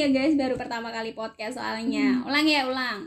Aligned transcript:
ya 0.00 0.08
guys, 0.08 0.32
baru 0.32 0.56
pertama 0.56 0.88
kali 0.88 1.12
podcast 1.12 1.60
soalnya. 1.60 2.24
Ulang 2.24 2.48
ya 2.48 2.64
ulang. 2.64 3.04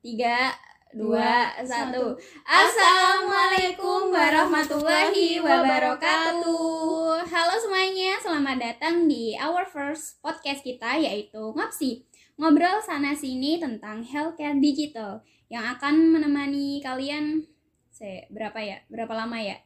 Tiga, 0.00 0.48
dua, 0.96 1.52
satu. 1.60 2.16
Assalamualaikum 2.40 4.16
warahmatullahi 4.16 5.44
wabarakatuh. 5.44 7.20
Halo 7.20 7.54
semuanya, 7.60 8.16
selamat 8.16 8.56
datang 8.56 9.04
di 9.04 9.36
our 9.36 9.68
first 9.68 10.16
podcast 10.24 10.64
kita 10.64 10.96
yaitu 10.96 11.52
Ngapsi. 11.52 12.08
Ngobrol 12.40 12.80
sana 12.80 13.12
sini 13.12 13.60
tentang 13.60 14.00
healthcare 14.00 14.56
digital 14.56 15.20
yang 15.52 15.68
akan 15.68 16.16
menemani 16.16 16.80
kalian 16.80 17.44
se 17.92 18.24
berapa 18.32 18.56
ya? 18.64 18.80
Berapa 18.88 19.12
lama 19.12 19.36
ya? 19.36 19.60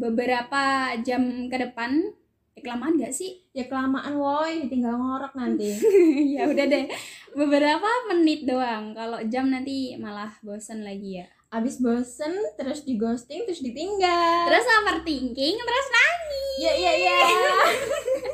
Beberapa 0.00 0.96
jam 1.04 1.52
ke 1.52 1.60
depan. 1.60 2.23
Eh, 2.54 2.62
kelamaan 2.62 2.94
gak 2.96 3.10
sih? 3.10 3.42
Ya 3.50 3.66
kelamaan 3.66 4.14
woi, 4.14 4.70
tinggal 4.70 4.94
ngorok 4.94 5.34
nanti. 5.34 5.74
ya 6.38 6.46
udah 6.46 6.66
deh 6.66 6.86
beberapa 7.34 7.88
menit 8.08 8.46
doang 8.46 8.94
kalau 8.94 9.18
jam 9.26 9.50
nanti 9.50 9.98
malah 9.98 10.30
bosen 10.40 10.86
lagi 10.86 11.18
ya 11.18 11.26
Abis 11.50 11.78
bosen 11.78 12.30
terus 12.54 12.82
di 12.82 12.94
ghosting 12.94 13.46
terus 13.46 13.62
ditinggal. 13.62 14.46
terus 14.50 14.66
overthinking 14.66 15.54
terus 15.54 15.86
nangis 15.90 16.58
ya 16.58 16.72
ya 16.74 16.92
ya. 16.94 17.18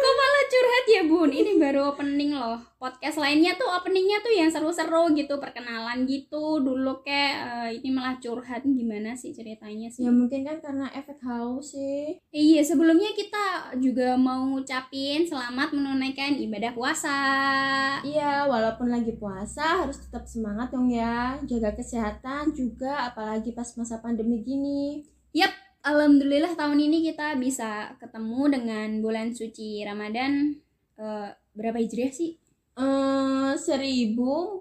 kok 0.00 0.14
malah 0.16 0.44
curhat 0.50 0.84
ya 0.88 1.02
bun? 1.06 1.30
Ini 1.30 1.52
baru 1.60 1.92
opening 1.94 2.32
loh. 2.34 2.58
Podcast 2.80 3.20
lainnya 3.20 3.54
tuh 3.60 3.68
openingnya 3.68 4.24
tuh 4.24 4.32
yang 4.32 4.48
seru-seru 4.48 5.12
gitu 5.12 5.36
perkenalan 5.36 6.08
gitu. 6.08 6.58
Dulu 6.64 7.04
kayak 7.04 7.34
eh, 7.44 7.68
ini 7.78 7.88
malah 7.92 8.16
curhat. 8.18 8.64
Gimana 8.64 9.14
sih 9.14 9.30
ceritanya 9.30 9.92
sih? 9.92 10.02
Ya 10.02 10.10
mungkin 10.10 10.42
kan 10.42 10.58
karena 10.64 10.88
efek 10.96 11.20
haus 11.22 11.76
sih. 11.76 12.18
iya 12.32 12.64
sebelumnya 12.64 13.12
kita 13.14 13.76
juga 13.78 14.16
mau 14.16 14.48
ngucapin 14.50 15.28
selamat 15.28 15.76
menunaikan 15.76 16.40
ibadah 16.40 16.72
puasa. 16.74 17.18
Iya, 18.02 18.48
walaupun 18.48 18.88
lagi 18.88 19.14
puasa 19.14 19.84
harus 19.84 20.00
tetap 20.00 20.24
semangat 20.24 20.72
dong 20.72 20.88
ya, 20.88 21.36
jaga 21.44 21.76
kesehatan 21.76 22.56
juga 22.56 23.12
apalagi 23.12 23.52
pas 23.52 23.68
masa 23.76 24.00
pandemi 24.00 24.40
gini. 24.42 25.04
Alhamdulillah 25.80 26.52
tahun 26.60 26.76
ini 26.76 27.08
kita 27.08 27.40
bisa 27.40 27.96
ketemu 27.96 28.52
dengan 28.52 28.88
bulan 29.00 29.32
suci 29.32 29.80
Ramadan 29.80 30.52
eh, 31.00 31.28
berapa 31.56 31.80
hijriah 31.80 32.12
sih? 32.12 32.36
Eh, 32.76 33.52
1442 33.56 34.60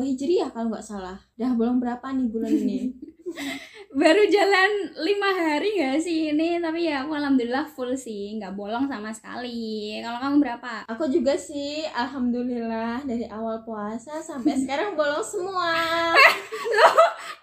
Hijriah 0.00 0.48
kalau 0.48 0.72
nggak 0.72 0.80
salah. 0.80 1.20
Dah 1.36 1.52
belum 1.52 1.76
berapa 1.76 2.08
nih 2.08 2.28
bulan 2.32 2.52
ini? 2.56 2.96
Baru 4.00 4.28
jalan 4.28 4.92
lima 5.00 5.30
hari 5.32 5.80
gak 5.80 6.04
sih 6.04 6.32
ini? 6.32 6.60
Tapi 6.60 6.84
ya 6.84 7.04
aku 7.04 7.16
alhamdulillah 7.16 7.64
full 7.64 7.96
sih, 7.96 8.36
nggak 8.36 8.52
bolong 8.52 8.88
sama 8.88 9.08
sekali. 9.12 9.96
Kalau 10.04 10.20
kamu 10.20 10.36
berapa? 10.40 10.72
Aku 10.88 11.08
juga 11.08 11.32
sih, 11.36 11.84
alhamdulillah 11.96 13.04
dari 13.08 13.24
awal 13.28 13.64
puasa 13.64 14.20
sampai 14.20 14.56
sekarang 14.64 14.96
bolong 14.96 15.24
semua. 15.24 15.72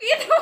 Itu 0.02 0.38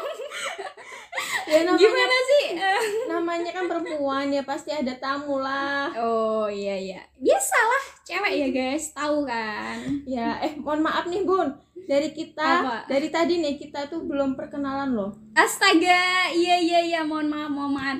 Ya 1.49 1.61
namanya, 1.65 1.79
gimana 1.81 2.17
sih? 2.27 2.45
Namanya 3.11 3.51
kan 3.53 3.65
perempuan 3.65 4.27
ya 4.29 4.41
pasti 4.45 4.69
ada 4.69 4.93
tamu 4.97 5.41
lah. 5.41 5.89
Oh 5.97 6.47
iya 6.51 6.75
iya, 6.77 7.01
biasalah 7.17 7.83
cewek 8.05 8.33
ya 8.37 8.47
guys, 8.51 8.91
tahu 8.93 9.25
kan? 9.25 9.77
Ya, 10.03 10.37
eh 10.43 10.53
mohon 10.59 10.83
maaf 10.85 11.07
nih 11.07 11.23
Bun, 11.23 11.53
dari 11.87 12.11
kita, 12.11 12.43
Apa? 12.43 12.77
dari 12.85 13.07
tadi 13.09 13.39
nih 13.39 13.55
kita 13.57 13.87
tuh 13.89 14.03
belum 14.05 14.37
perkenalan 14.37 14.93
loh. 14.93 15.11
Astaga, 15.33 16.29
iya 16.33 16.55
iya 16.59 16.79
iya, 16.83 16.99
mohon 17.01 17.31
maaf 17.31 17.49
mohon 17.49 17.73
maaf. 17.77 17.99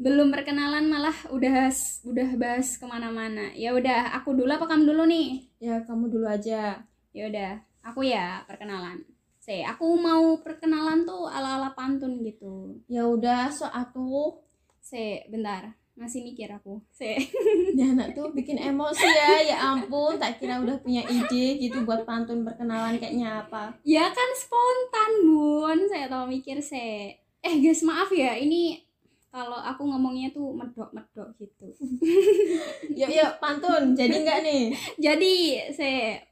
Belum 0.00 0.32
perkenalan 0.32 0.88
malah 0.88 1.12
udah 1.28 1.68
udah 2.08 2.28
bahas 2.40 2.80
ke 2.80 2.88
mana-mana. 2.88 3.52
Ya 3.52 3.76
udah, 3.76 4.16
aku 4.16 4.32
dulu 4.32 4.48
apa 4.48 4.64
kamu 4.64 4.96
dulu 4.96 5.04
nih? 5.04 5.44
Ya 5.60 5.84
kamu 5.84 6.08
dulu 6.08 6.24
aja. 6.24 6.80
Ya 7.12 7.22
udah, 7.28 7.60
aku 7.84 8.08
ya 8.08 8.40
perkenalan. 8.48 9.09
Se, 9.50 9.66
aku 9.66 9.98
mau 9.98 10.38
perkenalan 10.46 11.02
tuh 11.02 11.26
ala-ala 11.26 11.74
pantun 11.74 12.22
gitu. 12.22 12.78
Ya 12.86 13.02
udah, 13.02 13.50
so 13.50 13.66
atuh. 13.66 14.38
Se, 14.78 15.26
bentar, 15.26 15.74
masih 15.98 16.22
mikir 16.22 16.46
aku. 16.54 16.78
Se. 16.94 17.18
Ya 17.78 17.90
anak 17.90 18.14
tuh 18.14 18.30
bikin 18.30 18.54
emosi 18.54 19.02
ya, 19.02 19.42
ya 19.42 19.56
ampun, 19.74 20.22
tak 20.22 20.38
kira 20.38 20.62
udah 20.62 20.78
punya 20.78 21.02
ide 21.02 21.58
gitu 21.58 21.82
buat 21.82 22.06
pantun 22.06 22.46
perkenalan 22.46 23.02
kayaknya 23.02 23.42
apa. 23.42 23.74
ya 23.82 24.06
kan 24.14 24.30
spontan, 24.38 25.26
Bun. 25.26 25.78
Saya 25.90 26.06
tahu 26.06 26.30
mikir, 26.30 26.62
Se. 26.62 27.18
Eh, 27.42 27.54
guys, 27.58 27.82
maaf 27.82 28.14
ya, 28.14 28.38
ini 28.38 28.78
kalau 29.34 29.58
aku 29.58 29.82
ngomongnya 29.82 30.30
tuh 30.30 30.54
medok-medok 30.54 31.34
gitu. 31.42 31.74
Yuk 33.02 33.10
yuk 33.10 33.32
pantun, 33.42 33.98
jadi 33.98 34.14
nggak 34.14 34.46
nih? 34.46 34.62
Jadi, 35.10 35.34
Se, 35.74 36.22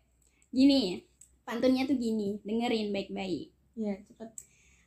gini, 0.55 1.08
pantunnya 1.49 1.89
tuh 1.89 1.97
gini, 1.97 2.37
dengerin 2.45 2.93
baik-baik. 2.93 3.49
Ya 3.73 3.97
cepet, 4.05 4.29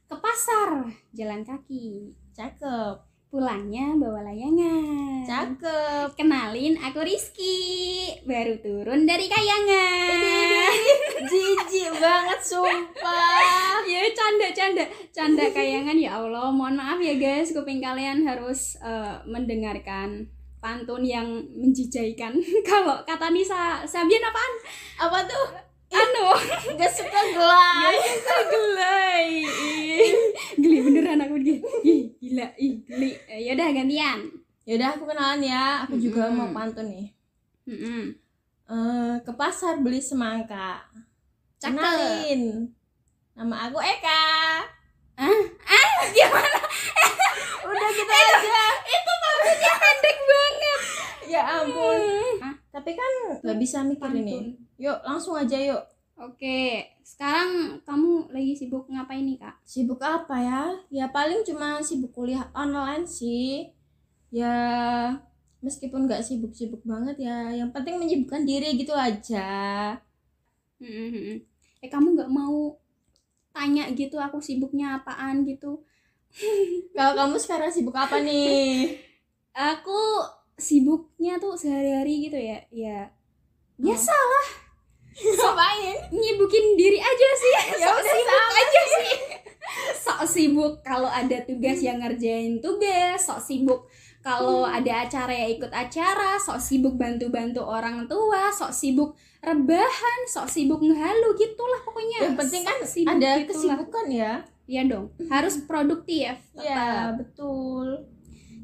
Ke 0.05 0.13
pasar, 0.13 0.85
jalan 1.09 1.41
kaki. 1.41 2.13
cakep, 2.31 3.01
Pulangnya 3.27 3.95
bawa 3.95 4.27
layangan. 4.27 5.23
cakep. 5.23 6.13
Kenalin 6.13 6.75
aku 6.75 6.99
Rizky 6.99 8.11
Baru 8.27 8.59
turun 8.59 9.07
dari 9.07 9.31
kayangan 9.31 10.19
Jijik 11.23 11.95
banget 11.95 12.39
sumpah. 12.43 13.79
Ya 13.87 14.03
canda 14.11 14.51
canda 14.51 14.83
Canda 15.09 15.47
kayangan 15.47 15.95
ya 15.95 16.19
Allah 16.19 16.51
Mohon 16.51 16.75
maaf 16.75 16.99
ya 16.99 17.15
guys 17.15 17.55
Kuping 17.55 17.79
kalian 17.79 18.27
harus 18.27 18.75
eh, 18.83 19.15
mendengarkan 19.23 20.27
Pantun 20.59 21.01
yang 21.01 21.27
menjijaikan 21.55 22.35
Kalau 22.67 22.99
kata 23.07 23.31
Nisa 23.31 23.87
Sabian 23.87 24.27
apaan? 24.27 24.53
Apa 24.99 25.23
tuh? 25.23 25.70
Anu 25.91 26.25
Gak 26.75 26.91
suka 26.91 27.19
gelap. 27.35 27.93
Gelai 28.47 29.43
Geli 30.55 30.77
beneran 30.81 31.21
aku 31.21 31.35
geli 31.37 31.59
Ih, 31.83 32.01
Gila 32.17 32.47
Ih, 32.55 32.73
geli 32.83 33.11
Eh, 33.27 33.39
Yaudah 33.45 33.69
gantian 33.71 34.19
Yaudah 34.61 34.93
aku 34.93 35.03
kenalan 35.09 35.41
ya, 35.41 35.83
aku 35.83 35.97
juga 35.97 36.29
Mm-mm. 36.29 36.37
mau 36.37 36.49
pantun 36.53 36.85
nih. 36.85 37.09
Mm-mm. 37.65 38.13
Eh, 38.69 39.15
ke 39.25 39.31
pasar 39.33 39.81
beli 39.81 39.97
semangka. 39.97 40.85
Cakep. 41.57 41.75
Kenalin. 41.81 42.69
Nama 43.33 43.55
aku 43.67 43.81
Eka. 43.81 44.23
Gimana? 46.13 46.59
Udah 47.67 47.89
gitu 47.89 48.13
aja. 48.13 48.63
Itu 48.85 49.11
maksudnya 49.17 49.73
pendek 49.75 50.17
banget 50.23 50.70
Ya 51.31 51.41
ampun. 51.47 52.01
Hah? 52.43 52.55
Tapi 52.75 52.91
kan 52.95 53.13
nggak 53.39 53.59
bisa 53.59 53.77
mikir 53.87 54.11
ini. 54.11 54.59
Yuk 54.75 54.99
langsung 55.07 55.39
aja 55.39 55.55
yuk. 55.55 55.83
Oke, 56.21 56.85
sekarang 57.01 57.81
kamu 57.81 58.29
lagi 58.29 58.53
sibuk 58.53 58.85
ngapain 58.91 59.25
nih 59.25 59.41
kak? 59.41 59.57
Sibuk 59.65 59.97
apa 60.05 60.37
ya? 60.37 60.61
Ya 60.93 61.09
paling 61.09 61.41
cuma 61.41 61.81
sibuk 61.81 62.13
kuliah 62.13 62.45
online 62.53 63.09
sih. 63.09 63.73
Ya 64.29 64.53
meskipun 65.65 66.05
nggak 66.05 66.21
sibuk-sibuk 66.25 66.81
banget 66.85 67.25
ya, 67.25 67.53
yang 67.53 67.69
penting 67.73 67.97
menyibukkan 68.01 68.45
diri 68.45 68.77
gitu 68.77 68.93
aja. 68.93 69.97
Hmm, 70.81 71.37
Eh 71.81 71.89
kamu 71.89 72.17
nggak 72.17 72.33
mau 72.33 72.77
tanya 73.53 73.89
gitu 73.93 74.17
aku 74.17 74.41
sibuknya 74.41 75.01
apaan 75.01 75.45
gitu? 75.45 75.81
Kalau 76.95 77.13
kamu 77.17 77.35
sekarang 77.37 77.69
sibuk 77.73 77.93
apa 77.97 78.21
nih? 78.23 78.97
Aku 79.75 80.23
sibuknya 80.61 81.41
tuh 81.41 81.57
sehari-hari 81.57 82.29
gitu 82.29 82.37
ya, 82.37 82.61
ya 82.69 83.09
biasa 83.75 84.13
lah 84.13 84.47
Ngapain? 85.11 85.97
nyibukin 86.15 86.79
diri 86.79 86.97
aja 87.01 87.29
sih. 87.35 87.53
Ya 87.81 87.91
udah 87.91 88.05
sibuk 88.05 88.51
aja 88.55 88.81
sih. 88.87 89.09
Sok 89.97 90.21
sibuk 90.23 90.73
kalau 90.81 91.09
ada 91.11 91.37
tugas 91.43 91.83
yang 91.83 91.99
ngerjain 91.99 92.63
tugas, 92.63 93.19
sok 93.19 93.41
sibuk 93.43 93.91
kalau 94.21 94.63
ada 94.63 95.03
acara 95.09 95.33
ya 95.33 95.47
ikut 95.49 95.73
acara, 95.73 96.37
sok 96.37 96.61
sibuk 96.61 96.93
bantu-bantu 96.95 97.59
orang 97.65 98.05
tua, 98.05 98.53
sok 98.53 98.71
sibuk 98.71 99.17
rebahan, 99.41 100.19
sok 100.29 100.45
sibuk 100.47 100.79
ngehalu 100.79 101.29
gitulah 101.35 101.81
pokoknya. 101.81 102.29
Yang 102.29 102.35
penting 102.37 102.61
kan 102.63 102.77
Sok 102.85 102.89
sibuk 102.89 103.11
ada 103.11 103.29
gitulah. 103.41 103.47
kesibukan 103.49 104.05
ya. 104.13 104.33
Iya 104.69 104.81
dong, 104.87 105.05
harus 105.27 105.55
produktif. 105.67 106.37
Ya 106.55 107.11
betul. 107.17 108.07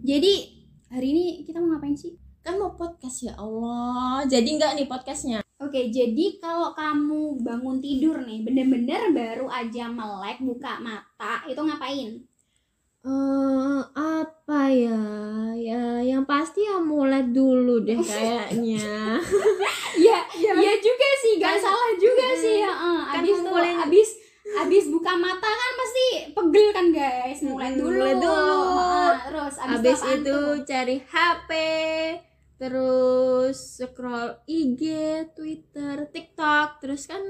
Jadi 0.05 0.56
hari 0.87 1.07
ini 1.07 1.23
kita 1.43 1.57
mau 1.57 1.73
ngapain 1.73 1.93
sih? 1.93 2.15
Kan 2.39 2.55
mau 2.55 2.71
podcast 2.73 3.21
ya 3.21 3.33
Allah. 3.35 4.23
Jadi 4.25 4.55
nggak 4.55 4.71
nih 4.73 4.87
podcastnya? 4.87 5.39
Oke, 5.57 5.89
jadi 5.89 6.37
kalau 6.37 6.71
kamu 6.71 7.41
bangun 7.41 7.77
tidur 7.77 8.21
nih, 8.21 8.39
bener-bener 8.41 9.09
baru 9.09 9.49
aja 9.49 9.89
melek, 9.89 10.39
buka 10.39 10.77
mata, 10.79 11.43
itu 11.43 11.57
ngapain? 11.57 12.21
Eh 13.01 13.79
apa 13.91 14.61
ya? 14.69 15.01
Ya 15.55 15.83
yang 16.05 16.23
pasti 16.23 16.61
ya 16.61 16.77
mulai 16.77 17.25
dulu 17.25 17.81
deh 17.81 17.97
kayaknya. 18.05 19.17
Ya, 19.97 20.17
ya 20.37 20.73
juga 20.77 21.07
sih, 21.17 21.35
gak 21.35 21.57
Kan- 21.57 21.63
salah 21.63 21.91
juga 21.95 22.27
Mm, 22.27 22.37
sih 22.37 22.55
ya. 22.57 22.69
eh. 22.69 23.01
kan 23.03 23.19
abis 23.19 23.35
ngumpulin- 23.35 23.79
abis 23.81 24.09
abis 24.47 24.85
buka 24.87 25.11
mata 25.13 25.49
kan 25.49 25.71
pegel 26.49 26.67
kan 26.71 26.87
guys 26.89 27.39
mulai 27.41 27.71
dulu 27.73 27.91
mulai 27.93 28.15
dulu. 28.15 28.63
Terus 29.19 29.55
abis, 29.59 29.99
apaan 29.99 30.15
itu 30.15 30.31
tuh? 30.31 30.51
cari 30.63 30.97
HP, 31.03 31.49
terus 32.57 33.57
scroll 33.77 34.29
IG, 34.45 34.83
Twitter, 35.31 36.07
TikTok, 36.07 36.79
terus 36.79 37.05
kan 37.05 37.21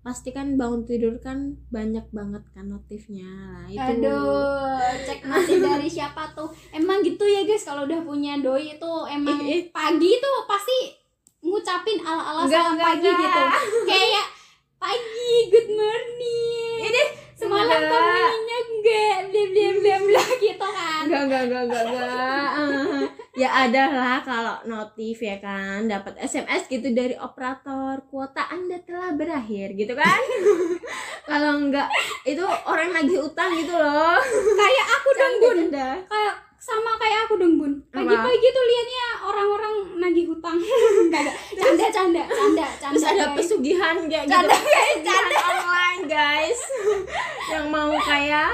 pasti 0.00 0.30
kan 0.30 0.54
bangun 0.54 0.86
tidur 0.86 1.18
kan 1.18 1.58
banyak 1.68 2.06
banget 2.10 2.46
kan 2.50 2.64
notifnya. 2.64 3.26
Nah, 3.66 3.90
itu. 3.90 4.06
Aduh, 4.06 4.78
cek 5.02 5.26
notif 5.26 5.58
dari 5.58 5.90
siapa 5.90 6.30
tuh? 6.30 6.46
Emang 6.70 7.02
gitu 7.02 7.26
ya 7.26 7.42
guys, 7.42 7.66
kalau 7.66 7.84
udah 7.84 8.00
punya 8.00 8.38
doi 8.38 8.78
itu 8.78 8.92
emang 9.10 9.42
Ih, 9.42 9.50
ih. 9.50 9.74
pagi 9.74 10.10
tuh 10.16 10.36
pasti 10.46 10.78
ngucapin 11.42 11.98
ala-ala 12.00 12.46
Enggak, 12.46 12.62
salam 12.64 12.78
pagi 12.78 13.02
enggak. 13.02 13.18
gitu. 13.18 13.42
Kayak 13.84 14.26
pagi, 14.78 15.30
good 15.50 15.70
morning. 15.74 16.78
Ini 16.86 17.02
semalam 17.36 17.80
kamu 17.84 18.36
enggak? 18.56 19.18
Bla 19.28 19.44
bla 19.52 19.68
bla 19.76 19.96
bla 20.08 20.24
gitu 20.40 20.66
kan. 20.66 21.02
Enggak, 21.04 21.22
enggak, 21.28 21.42
enggak, 21.44 21.62
enggak, 21.68 21.84
enggak. 21.84 22.08
Eh, 22.56 23.04
ya 23.44 23.48
ada 23.52 23.84
lah 23.92 24.16
kalau 24.24 24.56
notif 24.64 25.20
ya 25.20 25.36
kan 25.36 25.84
dapat 25.84 26.16
SMS 26.24 26.64
gitu 26.72 26.88
dari 26.96 27.12
operator 27.20 28.00
kuota 28.08 28.48
Anda 28.48 28.80
telah 28.80 29.12
berakhir 29.12 29.76
gitu 29.76 29.92
kan. 29.92 30.20
kalau 31.28 31.60
enggak 31.60 31.92
itu 32.24 32.42
orang 32.64 32.96
nagih 32.96 33.20
utang 33.20 33.52
gitu 33.60 33.76
loh. 33.76 34.16
Kayak 34.56 34.86
aku 34.96 35.08
dong 35.12 35.34
Bun. 35.36 35.56
Canda. 35.68 35.90
Kayak 36.08 36.34
sama 36.56 36.96
kayak 36.96 37.24
aku 37.24 37.36
dong 37.36 37.56
Bun. 37.56 37.72
Pagi-pagi 37.88 38.48
tuh 38.48 38.64
liatnya 38.64 39.06
orang-orang 39.22 39.74
nagih 39.96 40.26
hutang. 40.26 40.58
Enggak. 41.06 41.30
Canda 41.54 41.86
canda 41.88 42.22
canda 42.24 42.66
canda. 42.76 42.92
Terus 42.92 43.04
ada 43.06 43.24
guys. 43.24 43.36
pesugihan 43.36 43.96
kayak 44.04 44.24
gitu. 44.24 44.34
Canda 44.34 44.56
guys, 44.56 44.96
Pesugihan 44.96 45.26
online 45.46 46.02
guys. 46.06 46.60
Yang 47.52 47.66
mau 47.68 47.92
kaya. 47.98 48.44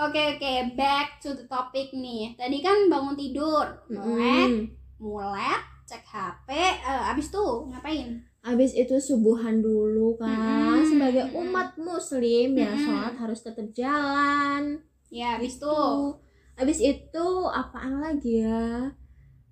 Oke 0.00 0.20
oke, 0.32 0.52
back 0.74 1.20
to 1.20 1.36
the 1.36 1.44
topic 1.44 1.92
nih. 1.92 2.32
Tadi 2.32 2.58
kan 2.58 2.88
bangun 2.88 3.12
tidur, 3.14 3.68
melek, 3.86 4.48
Mm. 4.48 4.64
mulek, 4.96 5.60
cek 5.84 6.00
HP, 6.02 6.48
eh, 6.56 7.10
abis 7.12 7.28
tuh 7.28 7.68
ngapain? 7.68 8.16
Habis 8.40 8.72
itu 8.72 8.96
subuhan 8.96 9.60
dulu 9.60 10.16
kan 10.16 10.80
sebagai 10.80 11.28
umat 11.36 11.76
muslim 11.76 12.56
ya 12.56 12.72
sholat 12.72 13.12
harus 13.12 13.44
tetap 13.44 13.68
jalan. 13.76 14.80
Ya 15.12 15.36
abis 15.36 15.60
tuh 15.60 15.68
Tuh. 15.68 16.29
Habis 16.60 16.78
itu 16.78 17.26
apaan 17.48 18.04
lagi 18.04 18.44
ya? 18.44 18.92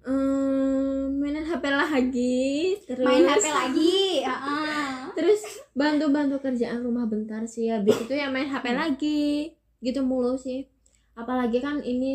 Hmm, 0.04 1.16
mainin 1.20 1.44
HP 1.44 1.64
lagi, 1.68 2.76
terus 2.84 3.04
main 3.04 3.24
HP 3.24 3.44
lagi. 3.48 3.96
heeh. 4.28 4.88
Terus 5.16 5.40
bantu-bantu 5.72 6.36
kerjaan 6.38 6.84
rumah 6.84 7.08
bentar 7.08 7.48
sih. 7.48 7.72
Habis 7.72 8.04
itu 8.04 8.12
ya 8.12 8.28
main 8.28 8.48
HP 8.48 8.66
Hmm. 8.68 8.76
lagi. 8.76 9.56
Gitu 9.80 10.04
mulu 10.04 10.36
sih. 10.36 10.68
Apalagi 11.16 11.58
kan 11.58 11.80
ini 11.80 12.14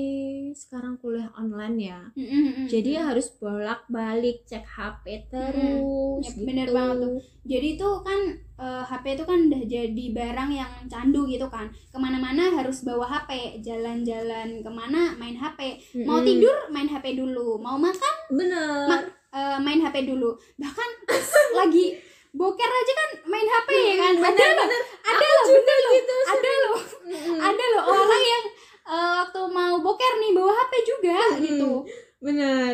sekarang 0.54 0.96
kuliah 1.02 1.28
online 1.36 1.76
ya. 1.76 2.00
Mm, 2.16 2.24
mm, 2.24 2.52
mm, 2.56 2.68
Jadi 2.70 2.92
mm. 2.96 3.04
harus 3.04 3.28
bolak-balik 3.36 4.46
cek 4.46 4.64
HP 4.64 5.28
terus 5.28 6.24
Ya, 6.24 6.30
gitu. 6.32 6.46
bener 6.46 6.70
banget 6.70 6.98
tuh. 7.02 7.18
Jadi 7.44 7.70
tuh 7.76 8.00
kan 8.00 8.22
eh, 8.56 8.84
HP 8.84 9.06
itu 9.12 9.24
kan 9.24 9.40
udah 9.44 9.62
jadi 9.64 10.06
barang 10.12 10.50
yang 10.50 10.72
candu 10.86 11.26
gitu 11.26 11.46
kan. 11.48 11.66
Ke 11.88 11.98
mana-mana 11.98 12.52
harus 12.52 12.82
bawa 12.82 13.04
HP, 13.04 13.60
jalan-jalan 13.60 14.60
ke 14.60 14.70
mana 14.70 15.14
main 15.16 15.34
HP. 15.34 15.60
Mau 16.02 16.18
Mm-mm. 16.18 16.26
tidur 16.26 16.56
main 16.70 16.86
HP 16.86 17.14
dulu, 17.14 17.58
mau 17.58 17.76
makan 17.76 18.16
bener. 18.30 18.86
Ma- 18.86 19.10
eh, 19.32 19.58
main 19.60 19.80
HP 19.80 20.06
dulu. 20.06 20.32
Bahkan 20.56 20.90
lagi 21.60 21.98
boker 22.32 22.66
aja 22.68 22.94
kan 22.96 23.10
main 23.28 23.46
HP 23.46 23.70
ya 23.70 23.96
kan. 24.00 24.14
Ada 24.16 24.26
bener, 24.26 24.50
loh, 24.52 24.66
bener. 24.66 24.82
ada 25.04 25.28
loh, 25.28 25.46
bener 25.48 25.78
loh. 25.80 25.94
gitu, 25.94 26.16
Ada 26.24 26.52
loh, 26.56 26.78
ada 27.40 27.66
loh 27.70 27.84
orang 27.88 28.24
yang 28.24 28.46
eh, 28.84 29.12
waktu 29.20 29.42
mau 29.50 29.76
boker 29.80 30.14
nih 30.20 30.32
bawa 30.32 30.52
HP 30.52 30.74
juga 30.84 31.18
Mm-mm. 31.32 31.42
gitu. 31.42 31.72
Bener. 32.20 32.74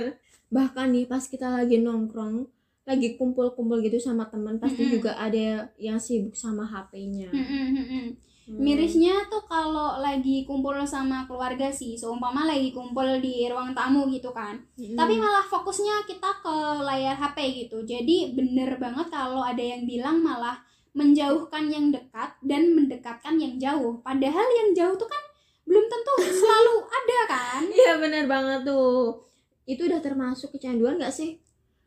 Bahkan 0.49 0.87
nih 0.89 1.05
pas 1.05 1.21
kita 1.21 1.45
lagi 1.47 1.77
nongkrong, 1.77 2.49
lagi 2.89 3.13
kumpul-kumpul 3.21 3.86
gitu 3.86 4.01
sama 4.01 4.25
teman, 4.33 4.57
pasti 4.57 4.81
Mm-mm. 4.81 4.94
juga 4.97 5.13
ada 5.13 5.69
yang 5.77 6.01
sibuk 6.01 6.33
sama 6.33 6.65
HP-nya. 6.65 7.30
Mm, 7.30 7.45
mm, 7.45 7.68
mm, 7.69 7.86
mm. 7.86 8.07
Hmm. 8.50 8.65
Mirisnya 8.65 9.30
tuh 9.30 9.45
kalau 9.45 10.01
lagi 10.01 10.41
kumpul 10.50 10.74
sama 10.89 11.30
keluarga 11.30 11.69
sih, 11.69 11.94
seumpama 11.94 12.50
lagi 12.50 12.74
kumpul 12.74 13.21
di 13.21 13.45
ruang 13.45 13.77
tamu 13.77 14.09
gitu 14.09 14.33
kan. 14.33 14.57
Mm-mm. 14.74 14.97
Tapi 14.97 15.21
malah 15.21 15.45
fokusnya 15.45 16.09
kita 16.09 16.41
ke 16.41 16.56
layar 16.81 17.13
HP 17.13 17.38
gitu. 17.62 17.86
Jadi 17.86 18.33
bener 18.33 18.81
banget 18.81 19.13
kalau 19.13 19.45
ada 19.45 19.62
yang 19.62 19.86
bilang 19.86 20.25
malah 20.25 20.57
menjauhkan 20.97 21.69
yang 21.69 21.94
dekat 21.94 22.33
dan 22.41 22.74
mendekatkan 22.74 23.38
yang 23.38 23.62
jauh. 23.62 24.01
Padahal 24.01 24.50
yang 24.65 24.74
jauh 24.74 24.97
tuh 24.97 25.06
kan 25.06 25.24
belum 25.69 25.86
tentu 25.86 26.13
selalu 26.41 26.75
ada 26.89 27.19
kan? 27.30 27.62
Iya 27.69 27.94
bener 28.01 28.25
banget 28.25 28.65
tuh. 28.65 29.30
Itu 29.69 29.86
udah 29.86 30.01
termasuk 30.01 30.57
kecanduan 30.57 30.97
gak 30.97 31.13
sih? 31.13 31.38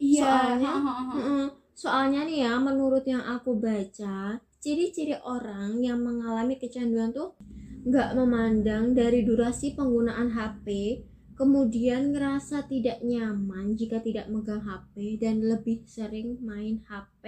Iya. 0.02 0.58
Soalnya-. 0.58 1.62
Soalnya 1.72 2.20
nih 2.28 2.44
ya, 2.44 2.60
menurut 2.60 3.02
yang 3.08 3.24
aku 3.24 3.56
baca, 3.56 4.36
ciri-ciri 4.60 5.16
orang 5.24 5.80
yang 5.80 5.98
mengalami 6.04 6.60
kecanduan 6.60 7.10
tuh 7.10 7.34
nggak 7.82 8.14
memandang 8.14 8.94
dari 8.94 9.26
durasi 9.26 9.74
penggunaan 9.74 10.30
HP, 10.30 11.00
kemudian 11.34 12.14
ngerasa 12.14 12.70
tidak 12.70 13.02
nyaman 13.02 13.74
jika 13.74 13.98
tidak 13.98 14.30
megang 14.30 14.62
HP 14.62 15.18
dan 15.18 15.42
lebih 15.42 15.82
sering 15.88 16.38
main 16.44 16.84
HP. 16.86 17.24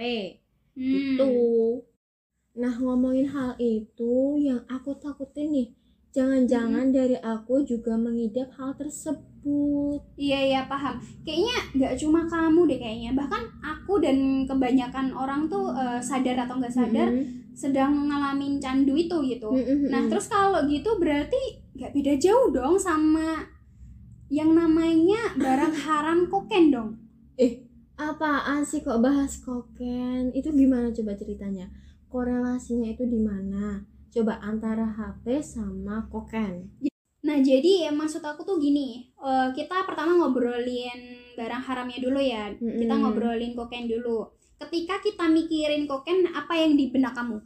Hmm. 0.77 0.79
Gitu. 0.79 1.35
Nah, 2.55 2.73
ngomongin 2.79 3.27
hal 3.35 3.59
itu 3.59 4.39
yang 4.39 4.63
aku 4.71 4.95
takutin 4.95 5.51
nih, 5.51 5.67
jangan-jangan 6.15 6.95
dari 6.95 7.19
aku 7.19 7.67
juga 7.67 7.99
mengidap 7.99 8.47
hal 8.55 8.71
tersebut. 8.79 9.99
Iya 10.15 10.39
iya 10.47 10.61
paham. 10.63 10.95
Kayaknya 11.27 11.57
nggak 11.75 11.93
cuma 11.99 12.23
kamu 12.23 12.71
deh 12.71 12.79
kayaknya. 12.79 13.11
Bahkan 13.11 13.43
aku 13.59 13.99
dan 13.99 14.47
kebanyakan 14.47 15.11
orang 15.11 15.51
tuh 15.51 15.75
eh, 15.75 15.99
sadar 15.99 16.47
atau 16.47 16.55
nggak 16.55 16.71
sadar 16.71 17.11
Mm-mm. 17.11 17.51
sedang 17.51 18.07
ngalamin 18.07 18.63
candu 18.63 18.95
itu 18.95 19.19
gitu. 19.27 19.51
Mm-mm. 19.51 19.91
Nah 19.91 20.07
terus 20.07 20.31
kalau 20.31 20.63
gitu 20.71 20.95
berarti 20.95 21.59
nggak 21.75 21.91
beda 21.91 22.13
jauh 22.15 22.47
dong 22.55 22.79
sama 22.79 23.43
yang 24.31 24.55
namanya 24.55 25.35
barang 25.35 25.75
haram 25.85 26.31
koken 26.31 26.71
dong. 26.71 26.91
apaan 27.95 28.63
sih 28.63 28.83
kok 28.83 29.03
bahas 29.03 29.39
koken? 29.43 30.31
Itu 30.31 30.51
gimana 30.55 30.91
coba 30.95 31.15
ceritanya? 31.15 31.67
Korelasinya 32.07 32.91
itu 32.91 33.03
di 33.07 33.19
mana? 33.19 33.94
Coba 34.15 34.39
antara 34.39 34.87
HP 34.87 35.43
sama 35.43 36.07
koken. 36.07 36.71
Nah 37.25 37.37
jadi 37.43 37.89
ya, 37.89 37.91
maksud 37.91 38.23
aku 38.23 38.47
tuh 38.47 38.55
gini, 38.61 39.11
eh, 39.11 39.47
kita 39.51 39.83
pertama 39.83 40.15
ngobrolin 40.15 40.99
barang 41.35 41.63
haramnya 41.67 41.99
dulu 41.99 42.19
ya. 42.23 42.53
Kita 42.55 42.95
Mm-mm. 42.95 43.01
ngobrolin 43.03 43.51
koken 43.59 43.91
dulu. 43.91 44.31
Ketika 44.55 45.03
kita 45.03 45.27
mikirin 45.27 45.83
koken, 45.83 46.31
apa 46.31 46.53
yang 46.55 46.79
di 46.79 46.87
benak 46.93 47.11
kamu? 47.11 47.43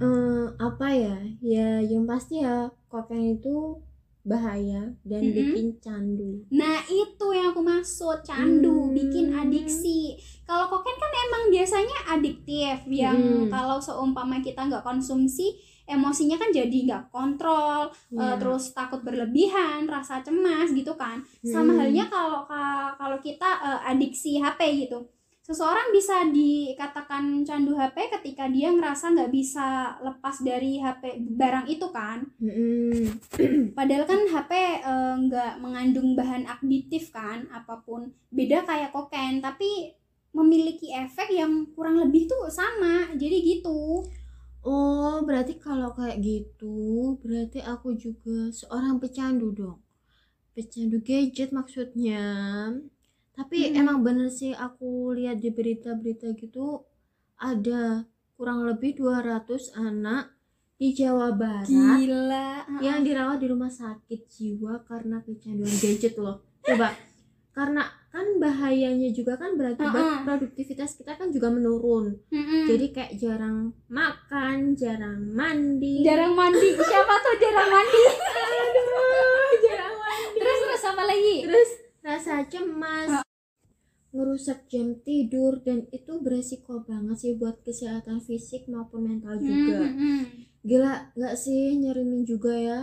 Eh, 0.00 0.46
apa 0.58 0.86
ya? 0.96 1.16
Ya 1.38 1.78
yang 1.84 2.08
pasti 2.08 2.42
ya 2.42 2.72
koken 2.90 3.38
itu 3.38 3.78
bahaya 4.22 4.92
dan 5.00 5.22
Mm-mm. 5.22 5.32
bikin 5.34 5.68
candu. 5.78 6.44
Nah 6.50 6.84
itu 6.84 7.26
yang 7.30 7.50
aku 7.50 7.62
maksud 7.62 8.20
candu, 8.20 8.86
Hmm. 8.86 8.92
bikin 8.92 9.26
adiksi. 9.32 10.14
Kalau 10.44 10.68
koken 10.68 10.92
kan 10.94 11.12
emang 11.22 11.44
biasanya 11.48 11.98
adiktif, 12.10 12.84
yang 12.86 13.16
Hmm. 13.16 13.48
kalau 13.48 13.78
seumpama 13.78 14.38
kita 14.38 14.60
nggak 14.62 14.82
konsumsi, 14.82 15.56
emosinya 15.84 16.36
kan 16.36 16.50
jadi 16.50 16.78
nggak 16.84 17.04
kontrol, 17.08 17.88
eh, 18.10 18.20
Ya. 18.20 18.36
terus 18.36 18.70
takut 18.70 19.00
berlebihan, 19.00 19.84
rasa 19.84 20.20
cemas 20.20 20.70
gitu 20.70 20.94
kan. 20.94 21.18
Sama 21.42 21.72
Hmm. 21.72 21.80
halnya 21.80 22.04
kalau 22.06 22.44
ka- 22.44 22.94
kalau 22.94 23.18
kita 23.18 23.48
eh, 23.58 23.90
adiksi 23.90 24.36
HP 24.36 24.60
gitu. 24.80 25.00
Seseorang 25.40 25.88
bisa 25.90 26.28
dikatakan 26.28 27.42
candu 27.48 27.72
HP 27.72 28.12
ketika 28.20 28.44
dia 28.52 28.70
ngerasa 28.76 29.16
nggak 29.16 29.32
bisa 29.32 29.96
lepas 30.04 30.36
dari 30.44 30.76
HP 30.76 31.24
barang 31.32 31.66
itu 31.66 31.88
kan. 31.88 32.28
Padahal 33.78 34.04
kan 34.04 34.20
HP 34.28 34.52
eh, 34.84 35.14
nggak 35.26 35.52
mengandung 35.64 36.12
bahan 36.12 36.44
aktif 36.44 37.08
kan, 37.08 37.48
apa 37.48 37.80
pun 37.80 38.12
beda 38.28 38.68
kayak 38.68 38.92
kokain, 38.92 39.40
tapi 39.40 39.96
memiliki 40.36 40.94
efek 40.94 41.32
yang 41.34 41.66
kurang 41.72 41.98
lebih 41.98 42.28
tuh 42.28 42.52
sama. 42.52 43.08
Jadi 43.16 43.36
gitu. 43.40 44.04
Oh, 44.60 45.24
berarti 45.24 45.56
kalau 45.56 45.96
kayak 45.96 46.20
gitu, 46.20 47.16
berarti 47.24 47.64
aku 47.64 47.96
juga 47.96 48.52
seorang 48.52 49.00
pecandu 49.00 49.56
dong. 49.56 49.80
Pecandu 50.52 51.00
gadget 51.00 51.48
maksudnya. 51.48 52.28
Tapi 53.32 53.58
Hmm. 53.68 53.78
emang 53.78 53.98
bener 54.00 54.28
sih 54.28 54.50
aku 54.50 55.12
lihat 55.12 55.38
di 55.38 55.48
berita-berita 55.48 56.34
gitu 56.34 56.84
ada 57.36 58.04
kurang 58.34 58.62
lebih 58.62 58.96
200 58.96 59.46
anak 59.74 60.32
di 60.74 60.92
Jawa 60.92 61.30
Barat 61.30 61.68
Gila. 61.68 62.80
yang 62.80 63.00
dirawat 63.00 63.36
di 63.36 63.46
rumah 63.46 63.68
sakit 63.68 64.20
jiwa 64.26 64.80
karena 64.82 65.20
kecanduan 65.20 65.72
gadget 65.74 66.16
loh. 66.16 66.40
Coba 66.60 66.92
karena 67.50 67.82
kan 68.08 68.38
bahayanya 68.38 69.10
juga 69.10 69.34
kan 69.34 69.54
berakibat 69.54 69.90
Uh-uh. 69.92 70.22
produktivitas 70.24 70.94
kita 70.94 71.14
kan 71.14 71.28
juga 71.28 71.46
menurun 71.48 72.14
Mm-mm. 72.28 72.62
jadi 72.64 72.86
kayak 72.90 73.12
jarang 73.16 73.58
makan 73.86 74.74
jarang 74.74 75.30
mandi 75.30 76.00
jarang 76.00 76.32
mandi 76.32 76.70
siapa 76.72 77.14
tuh 77.16 77.34
jarang 77.36 77.68
mandi 77.68 78.02
Aduh, 78.60 79.50
jarang 79.60 79.94
mandi 79.94 80.36
terus 80.36 80.58
terus 80.60 80.82
apa 80.84 81.02
lagi 81.04 81.36
terus 81.44 81.70
rasa 82.00 82.44
cemas 82.48 83.20
ngerusak 84.10 84.66
jam 84.66 84.98
tidur 85.06 85.62
dan 85.62 85.86
itu 85.94 86.18
beresiko 86.18 86.82
banget 86.82 87.16
sih 87.20 87.32
buat 87.38 87.62
kesehatan 87.62 88.18
fisik 88.18 88.66
maupun 88.66 89.06
mental 89.06 89.38
juga 89.38 89.86
Mm-mm. 89.86 90.50
gila 90.66 91.14
nggak 91.14 91.36
sih 91.38 91.78
nyerimin 91.78 92.26
juga 92.26 92.54
ya 92.58 92.78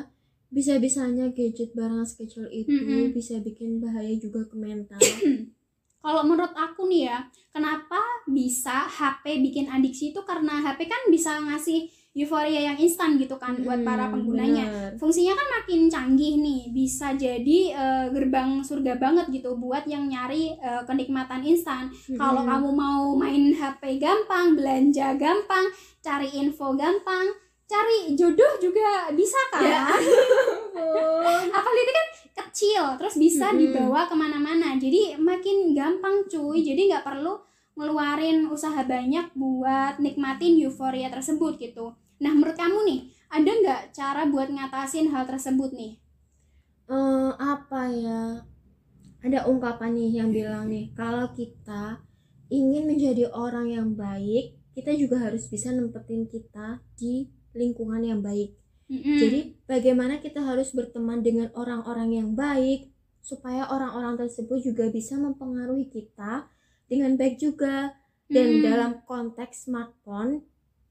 bisa-bisanya 0.48 1.36
gadget 1.36 1.76
barang 1.76 2.08
sekecil 2.08 2.48
itu 2.48 2.72
Mm-mm. 2.72 3.12
bisa 3.12 3.44
bikin 3.44 3.84
bahaya 3.84 4.16
juga 4.16 4.48
ke 4.48 4.56
mental 4.56 5.04
kalau 6.04 6.24
menurut 6.24 6.56
aku 6.56 6.88
nih 6.88 7.12
ya 7.12 7.28
kenapa 7.52 8.00
bisa 8.32 8.88
HP 8.88 9.44
bikin 9.44 9.68
adiksi 9.68 10.16
itu 10.16 10.24
karena 10.24 10.64
HP 10.64 10.88
kan 10.88 11.12
bisa 11.12 11.44
ngasih 11.44 11.92
euforia 12.18 12.62
yang 12.64 12.78
instan 12.78 13.16
gitu 13.16 13.36
kan 13.36 13.54
buat 13.58 13.78
para 13.80 14.06
Mm, 14.06 14.12
penggunanya 14.12 14.66
bener. 14.66 14.92
fungsinya 14.98 15.34
kan 15.34 15.48
makin 15.54 15.82
canggih 15.86 16.34
nih 16.36 16.62
bisa 16.72 17.14
jadi 17.14 17.60
eh, 17.72 18.06
gerbang 18.10 18.60
surga 18.60 18.98
banget 18.98 19.30
gitu 19.32 19.54
buat 19.56 19.86
yang 19.86 20.06
nyari 20.06 20.52
eh, 20.54 20.82
kenikmatan 20.84 21.46
instan 21.46 21.86
kalau 22.12 22.42
Mm-mm. 22.42 22.52
kamu 22.52 22.70
mau 22.74 23.04
main 23.14 23.52
HP 23.52 23.98
gampang 23.98 24.54
belanja 24.54 25.14
gampang 25.16 25.70
cari 26.00 26.34
info 26.36 26.74
gampang 26.74 27.30
cari 27.64 28.14
jodoh 28.14 28.58
juga 28.58 29.12
bisa 29.12 29.38
kan 29.50 29.62
Ya. 29.62 29.84
apalagi 31.50 31.82
itu 31.82 31.94
kan 31.94 32.08
kecil 32.40 32.84
terus 32.96 33.16
bisa 33.16 33.48
Mm-mm. 33.48 33.62
dibawa 33.62 34.06
ke 34.06 34.14
mana-mana 34.14 34.74
jadi 34.76 35.18
makin 35.18 35.74
gampang 35.74 36.26
cuy 36.26 36.62
jadi 36.62 36.82
nggak 36.88 37.06
perlu 37.06 37.36
ngeluarin 37.76 38.48
usaha 38.48 38.82
banyak 38.82 39.34
buat 39.34 40.00
nikmatin 40.00 40.58
euforia 40.60 41.10
tersebut 41.10 41.60
gitu 41.60 41.94
nah 42.24 42.32
menurut 42.34 42.58
kamu 42.58 42.80
nih 42.90 43.00
ada 43.28 43.52
nggak 43.62 43.82
cara 43.94 44.22
buat 44.30 44.48
ngatasin 44.50 45.12
hal 45.14 45.24
tersebut 45.28 45.72
nih 45.74 45.94
Eh, 46.88 47.32
apa 47.36 47.92
ya 47.92 48.48
ada 49.20 49.40
ungkapan 49.52 49.92
nih 49.92 50.24
yang 50.24 50.30
bilang 50.32 50.72
nih 50.72 50.96
kalau 50.96 51.28
kita 51.36 52.00
ingin 52.48 52.88
menjadi 52.88 53.28
orang 53.28 53.68
yang 53.68 53.92
baik 53.92 54.56
kita 54.72 54.96
juga 54.96 55.20
harus 55.20 55.52
bisa 55.52 55.76
nempetin 55.76 56.32
kita 56.32 56.80
di 56.96 57.28
lingkungan 57.52 58.00
yang 58.08 58.24
baik 58.24 58.56
Mm-mm. 58.88 59.20
jadi 59.20 59.40
bagaimana 59.68 60.24
kita 60.24 60.40
harus 60.40 60.72
berteman 60.72 61.20
dengan 61.20 61.52
orang-orang 61.60 62.16
yang 62.24 62.30
baik 62.40 62.88
supaya 63.20 63.68
orang-orang 63.68 64.16
tersebut 64.16 64.64
juga 64.64 64.88
bisa 64.88 65.20
mempengaruhi 65.20 65.92
kita 65.92 66.48
dengan 66.88 67.20
baik 67.20 67.36
juga 67.36 68.00
dan 68.32 68.48
Mm-mm. 68.48 68.64
dalam 68.64 68.92
konteks 69.04 69.68
smartphone 69.68 70.48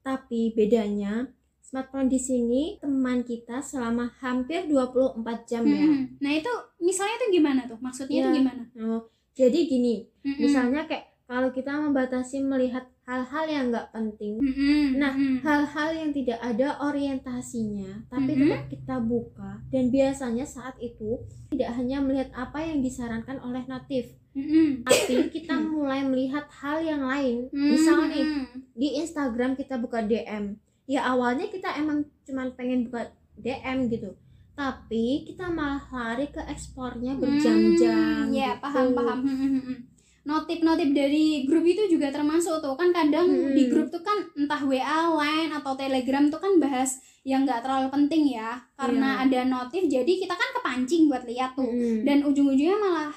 tapi 0.07 0.55
bedanya 0.55 1.27
smartphone 1.59 2.07
di 2.07 2.15
sini 2.17 2.79
teman 2.79 3.27
kita 3.27 3.59
selama 3.59 4.15
hampir 4.23 4.71
24 4.71 5.19
jam 5.45 5.67
ya 5.67 5.83
Mm-mm. 5.83 6.23
nah 6.23 6.31
itu 6.31 6.53
misalnya 6.79 7.19
tuh 7.19 7.31
gimana 7.35 7.61
tuh 7.67 7.79
maksudnya 7.83 8.15
Ya. 8.15 8.23
itu 8.23 8.39
gimana 8.39 8.63
Oh, 8.79 9.03
jadi 9.35 9.59
gini, 9.67 10.07
Mm-mm. 10.23 10.39
misalnya 10.41 10.87
kayak 10.87 11.11
kalau 11.27 11.51
kita 11.51 11.75
membatasi 11.75 12.39
melihat 12.41 12.87
hal-hal 13.07 13.45
yang 13.47 13.65
nggak 13.71 13.95
penting, 13.95 14.35
Mm-mm. 14.37 14.99
Nah, 14.99 15.15
Mm-mm. 15.15 15.39
hal-hal 15.41 15.89
yang 15.95 16.11
tidak 16.11 16.43
ada 16.43 16.75
orientasinya, 16.83 18.03
tapi 18.11 18.35
Mhm. 18.35 18.41
tetap 18.43 18.63
kita 18.67 18.97
buka. 18.99 19.63
Dan 19.71 19.95
biasanya 19.95 20.43
saat 20.43 20.75
itu 20.83 21.23
tidak 21.49 21.71
hanya 21.79 22.03
melihat 22.03 22.35
apa 22.35 22.59
yang 22.61 22.83
disarankan 22.83 23.39
oleh 23.39 23.63
notif, 23.65 24.11
Mm-mm. 24.35 24.83
tapi 24.83 25.31
kita 25.31 25.55
mulai 25.55 26.03
melihat 26.03 26.51
hal 26.51 26.83
yang 26.83 27.07
lain. 27.07 27.47
Mm-mm. 27.49 27.71
Misalnya 27.79 28.07
nih, 28.11 28.27
di 28.75 28.89
Instagram 28.99 29.55
kita 29.55 29.79
buka 29.79 30.03
DM. 30.03 30.59
Ya 30.87 31.07
awalnya 31.07 31.47
kita 31.47 31.79
emang 31.79 32.07
cuman 32.27 32.55
pengen 32.55 32.87
buka 32.87 33.11
DM 33.39 33.87
gitu. 33.87 34.19
Tapi 34.57 35.27
kita 35.27 35.47
malah 35.47 35.85
lari 35.93 36.27
ke 36.27 36.41
ekspornya 36.43 37.15
berjam-jam. 37.15 38.27
Hmm, 38.27 38.33
ya 38.33 38.57
gitu. 38.57 38.63
paham 38.67 38.87
paham 38.95 39.19
Hmm, 39.23 39.37
hmm, 39.37 39.63
hmm. 39.63 39.79
Notif-notif 40.27 40.91
dari 40.91 41.27
grup 41.43 41.63
itu 41.63 41.87
juga 41.89 42.11
termasuk 42.11 42.59
tuh 42.59 42.75
kan 42.75 42.91
kadang 42.91 43.25
Hmm. 43.25 43.55
di 43.55 43.67
grup 43.67 43.89
tuh 43.89 44.03
kan 44.03 44.19
entah 44.35 44.59
WA, 44.61 44.83
Line 45.09 45.51
atau 45.53 45.73
Telegram 45.73 46.27
tuh 46.27 46.37
kan 46.37 46.59
bahas 46.59 46.91
yang 47.23 47.43
nggak 47.43 47.63
terlalu 47.63 47.89
penting 47.89 48.35
ya 48.35 48.59
karena 48.75 49.19
ada 49.21 49.41
notif 49.45 49.83
jadi 49.85 50.13
kita 50.17 50.31
kan 50.31 50.51
kepancing 50.53 51.07
buat 51.07 51.23
lihat 51.23 51.55
tuh 51.55 51.65
Mm-mm. 51.65 52.03
dan 52.03 52.23
ujung-ujungnya 52.23 52.75
malah 52.77 53.11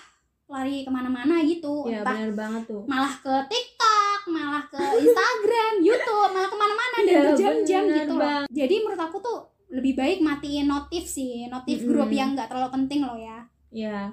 lari 0.48 0.82
ke 0.82 0.89
mana-mana 0.89 1.42
gitu 1.44 1.86
ya 1.86 2.01
entah 2.01 2.13
benar 2.16 2.34
banget 2.36 2.63
tuh. 2.68 2.82
malah 2.86 3.13
ke 3.16 3.34
TikTok 3.48 4.20
malah 4.28 4.66
ke 4.66 4.82
Instagram 5.00 5.74
YouTube 5.88 6.30
malah 6.32 6.48
ke 6.48 6.58
mana-mana 6.58 6.96
dan 6.96 7.06
Ya, 7.08 7.20
berjam-jam 7.24 7.84
bener 7.84 7.98
gitu 8.00 8.13
loh 8.16 8.42
jadi 8.50 8.75
menurut 8.80 9.01
aku 9.04 9.18
tuh 9.20 9.39
lebih 9.70 9.94
baik 9.94 10.18
matiin 10.20 10.66
notif 10.66 11.06
sih 11.06 11.46
notif 11.48 11.78
Mm-mm. 11.80 11.89
grup 11.92 12.10
yang 12.12 12.34
nggak 12.34 12.50
terlalu 12.50 12.70
penting 12.75 13.01
loh 13.04 13.13
ya 13.16 13.46
Ya. 13.70 14.10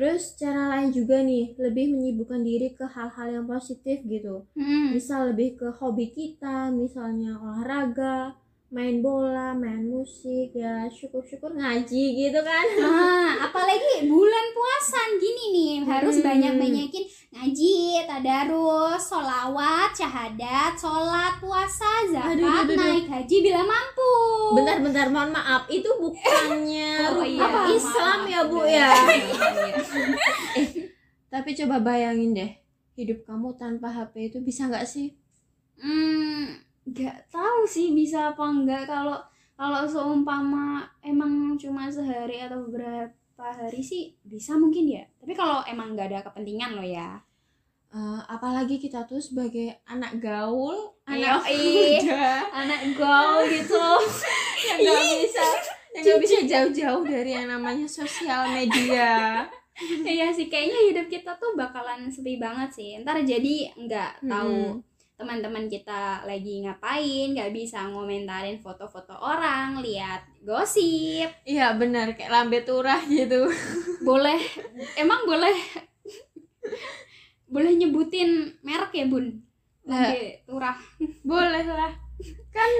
Terus 0.00 0.32
cara 0.40 0.72
lain 0.72 0.96
juga 0.96 1.20
nih, 1.20 1.60
lebih 1.60 1.92
menyibukkan 1.92 2.40
diri 2.40 2.72
ke 2.72 2.88
hal-hal 2.88 3.36
yang 3.36 3.44
positif 3.44 4.00
gitu. 4.00 4.48
Hmm. 4.56 4.96
Misal 4.96 5.36
lebih 5.36 5.60
ke 5.60 5.76
hobi 5.76 6.08
kita, 6.08 6.72
misalnya 6.72 7.36
olahraga, 7.36 8.32
main 8.70 9.02
bola, 9.02 9.50
main 9.50 9.82
musik, 9.82 10.54
ya 10.54 10.86
syukur-syukur 10.86 11.50
ngaji 11.52 12.04
gitu 12.16 12.38
kan. 12.38 12.62
Nah, 12.78 13.42
apalagi 13.42 14.06
bulan 14.06 14.46
puasa 14.54 15.00
gini 15.18 15.44
nih 15.50 15.74
harus 15.82 16.22
Hmm. 16.22 16.26
banyak-banyakin 16.30 17.02
ngaji, 17.30 17.74
tadarus, 18.06 19.02
solawat, 19.02 19.90
syahadat, 19.90 20.78
sholat, 20.78 21.34
puasa, 21.38 22.06
zakat, 22.06 22.38
Aduh, 22.38 22.46
aduh, 22.46 22.62
aduh. 22.70 22.76
naik 22.78 23.06
haji 23.06 23.36
bila 23.40 23.66
mampu. 23.66 24.12
Bentar-bentar, 24.54 25.06
mohon 25.08 25.30
maaf, 25.30 25.66
itu 25.66 25.90
bukannya 25.90 26.90
Oh, 27.10 27.26
iya, 27.26 27.46
Islam 27.70 28.18
maaf, 28.22 28.30
ya 28.30 28.40
Bu 28.46 28.60
ya. 28.64 28.90
eh, 30.58 30.66
tapi 31.26 31.50
coba 31.54 31.82
bayangin 31.82 32.38
deh, 32.38 32.50
hidup 32.94 33.26
kamu 33.26 33.50
tanpa 33.54 33.90
HP 33.90 34.30
itu 34.30 34.38
bisa 34.40 34.70
nggak 34.70 34.86
sih? 34.86 35.18
Hmm, 35.74 36.54
nggak 36.88 37.28
tahu 37.28 37.68
sih 37.68 37.92
bisa 37.92 38.32
apa 38.32 38.44
enggak 38.48 38.88
kalau 38.88 39.20
kalau 39.60 39.84
seumpama 39.84 40.88
emang 41.04 41.52
cuma 41.60 41.92
sehari 41.92 42.40
atau 42.40 42.64
beberapa 42.64 43.44
hari 43.44 43.84
sih 43.84 44.16
bisa 44.24 44.56
mungkin 44.56 44.88
ya. 44.88 45.04
Tapi 45.20 45.36
kalau 45.36 45.60
emang 45.68 45.92
nggak 45.92 46.08
ada 46.08 46.20
kepentingan 46.32 46.80
loh 46.80 46.88
ya. 46.88 47.20
Eh, 47.90 48.20
apalagi 48.30 48.80
kita 48.80 49.04
tuh 49.04 49.20
sebagai 49.20 49.82
anak 49.84 50.22
gaul, 50.22 50.94
anak 51.04 51.42
muda, 51.44 52.46
Anak 52.54 52.80
gaul 52.96 53.44
gitu. 53.50 53.76
yang 54.70 54.78
nggak 54.78 55.02
bisa 55.26 55.46
yang 55.90 56.02
nggak 56.06 56.20
bisa 56.22 56.36
jauh-jauh 56.46 57.02
dari 57.02 57.34
yang 57.34 57.50
namanya 57.50 57.84
sosial 57.90 58.46
media 58.54 59.42
Iya 60.04 60.28
sih, 60.28 60.52
kayaknya 60.52 60.92
hidup 60.92 61.06
kita 61.08 61.32
tuh 61.40 61.56
bakalan 61.56 62.04
sepi 62.12 62.36
banget 62.36 62.68
sih. 62.68 62.90
Ntar 63.00 63.24
jadi 63.24 63.72
nggak 63.80 64.28
tahu 64.28 64.76
teman-teman 65.20 65.68
kita 65.68 66.24
lagi 66.24 66.64
ngapain, 66.64 67.36
nggak 67.36 67.52
bisa 67.52 67.84
ngomentarin 67.86 68.56
foto-foto 68.56 69.12
orang, 69.14 69.76
lihat 69.78 70.24
gosip. 70.40 71.28
iya 71.44 71.76
benar 71.76 72.16
kayak 72.16 72.32
lambe 72.32 72.64
turah 72.64 72.96
gitu 73.04 73.44
Boleh, 74.08 74.40
emang 74.96 75.28
boleh 75.28 75.52
boleh 77.46 77.72
nyebutin 77.74 78.56
merek 78.62 78.94
ya 78.94 79.04
bun? 79.04 79.26
Lambe 79.84 80.40
turah. 80.44 80.76
boleh 81.20 81.64
lah 81.66 81.92
kan 82.50 82.70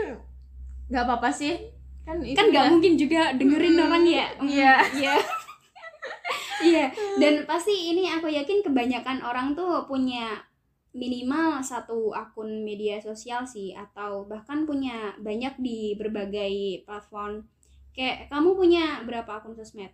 nggak 0.89 1.05
apa-apa 1.05 1.29
sih 1.31 1.55
kan 2.03 2.19
itu 2.23 2.35
Kan 2.35 2.49
nggak 2.51 2.67
mungkin 2.71 2.97
juga 2.97 3.31
dengerin 3.37 3.77
Mm, 3.77 3.85
orang 3.85 4.05
ya. 4.05 4.27
Mm, 4.41 4.49
iya. 4.49 4.73
Iya. 4.97 5.15
Iya, 6.61 6.93
dan 7.17 7.49
pasti 7.49 7.73
ini 7.89 8.05
aku 8.13 8.29
yakin 8.29 8.61
kebanyakan 8.61 9.25
orang 9.25 9.57
tuh 9.57 9.89
punya 9.89 10.37
minimal 10.91 11.63
satu 11.63 12.11
akun 12.11 12.67
media 12.67 12.99
sosial 12.99 13.47
sih 13.47 13.71
atau 13.75 14.27
bahkan 14.27 14.67
punya 14.67 15.15
banyak 15.23 15.55
di 15.63 15.95
berbagai 15.95 16.83
platform. 16.87 17.47
Kayak 17.95 18.31
kamu 18.31 18.55
punya 18.59 18.85
berapa 19.07 19.41
akun 19.41 19.55
sosmed? 19.55 19.91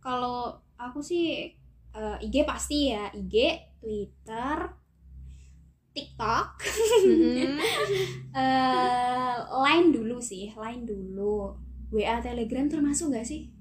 Kalau 0.00 0.56
aku 0.76 1.00
sih 1.04 1.52
eh, 1.92 2.16
IG 2.24 2.44
pasti 2.48 2.92
ya, 2.92 3.12
IG, 3.12 3.34
Twitter, 3.78 4.56
TikTok, 5.92 6.48
Mm-mm. 7.04 7.60
eh 8.40 9.36
Line 9.36 9.88
dulu 9.92 10.16
sih, 10.20 10.52
Line 10.56 10.88
dulu. 10.88 11.52
WA 11.92 12.24
Telegram 12.24 12.64
termasuk 12.72 13.12
gak 13.12 13.28
sih? 13.28 13.52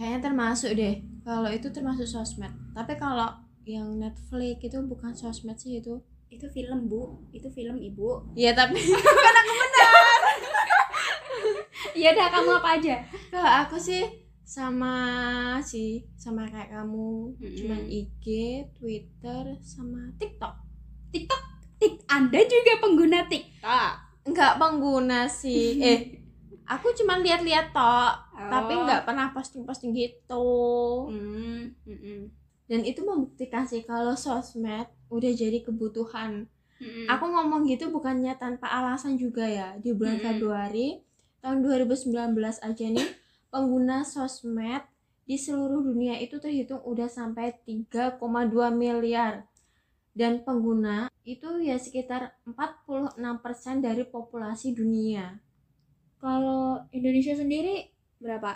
kayaknya 0.00 0.32
termasuk 0.32 0.72
deh 0.80 1.04
kalau 1.28 1.52
itu 1.52 1.68
termasuk 1.68 2.08
sosmed 2.08 2.48
tapi 2.72 2.96
kalau 2.96 3.36
yang 3.68 4.00
Netflix 4.00 4.64
itu 4.64 4.80
bukan 4.80 5.12
sosmed 5.12 5.60
sih 5.60 5.76
itu 5.76 6.00
Itu 6.30 6.46
film, 6.46 6.86
Bu. 6.86 7.02
Itu 7.30 7.48
film, 7.48 7.76
Ibu. 7.76 8.34
ya 8.34 8.50
tapi 8.52 8.78
Iya 11.92 12.10
dah 12.12 12.28
kamu 12.30 12.50
apa 12.54 12.70
aja? 12.76 12.96
kalau 13.28 13.50
aku 13.60 13.76
sih 13.76 14.02
sama 14.42 14.94
sih 15.60 16.02
sama 16.16 16.42
kayak 16.44 16.72
kamu 16.72 17.30
Mm-mm. 17.36 17.54
cuman 17.54 17.82
IG 17.84 18.24
Twitter 18.72 19.42
sama 19.60 20.10
TikTok 20.16 20.54
TikTok 21.10 21.42
Tik 21.76 21.94
Anda 22.06 22.40
juga 22.42 22.72
pengguna 22.78 23.24
TikTok 23.24 23.92
nggak 24.26 24.52
pengguna 24.56 25.24
sih 25.24 25.78
eh 25.86 26.00
aku 26.64 26.90
cuman 26.92 27.22
lihat-lihat 27.22 27.70
tok 27.70 28.14
tapi 28.40 28.72
Oh. 28.72 28.82
nggak 28.84 29.04
pernah 29.04 29.30
posting-posting 29.30 29.92
gitu 29.92 30.50
Hmm, 31.06 31.70
mm-mm. 31.80 32.20
dan 32.64 32.80
itu 32.82 33.00
membuktikan 33.00 33.62
sih 33.62 33.82
kalau 33.82 34.14
sosmed 34.14 34.90
udah 35.10 35.32
jadi 35.34 35.58
kebutuhan 35.66 36.46
Mm-mm. 36.80 37.06
aku 37.12 37.24
ngomong 37.28 37.66
gitu 37.68 37.92
bukannya 37.92 38.34
tanpa 38.40 38.66
alasan 38.70 39.14
juga 39.20 39.44
ya 39.44 39.68
di 39.82 39.90
bulan 39.92 40.18
Mm-mm. 40.18 40.26
Februari 40.40 40.88
tahun 41.44 41.58
2019 41.66 42.10
aja 42.68 42.86
nih 42.96 43.08
pengguna 43.52 44.06
sosmed 44.06 44.82
di 45.28 45.36
seluruh 45.38 45.82
dunia 45.84 46.18
itu 46.18 46.36
terhitung 46.42 46.82
udah 46.82 47.06
sampai 47.06 47.54
3,2 47.62 48.10
miliar 48.74 49.46
dan 50.14 50.42
pengguna 50.42 51.06
itu 51.22 51.62
ya 51.62 51.78
sekitar 51.78 52.34
46% 52.48 53.18
dari 53.86 54.02
populasi 54.06 54.74
dunia 54.74 55.38
Kalau 56.20 56.84
Indonesia 56.92 57.32
sendiri 57.32 57.88
berapa? 58.20 58.52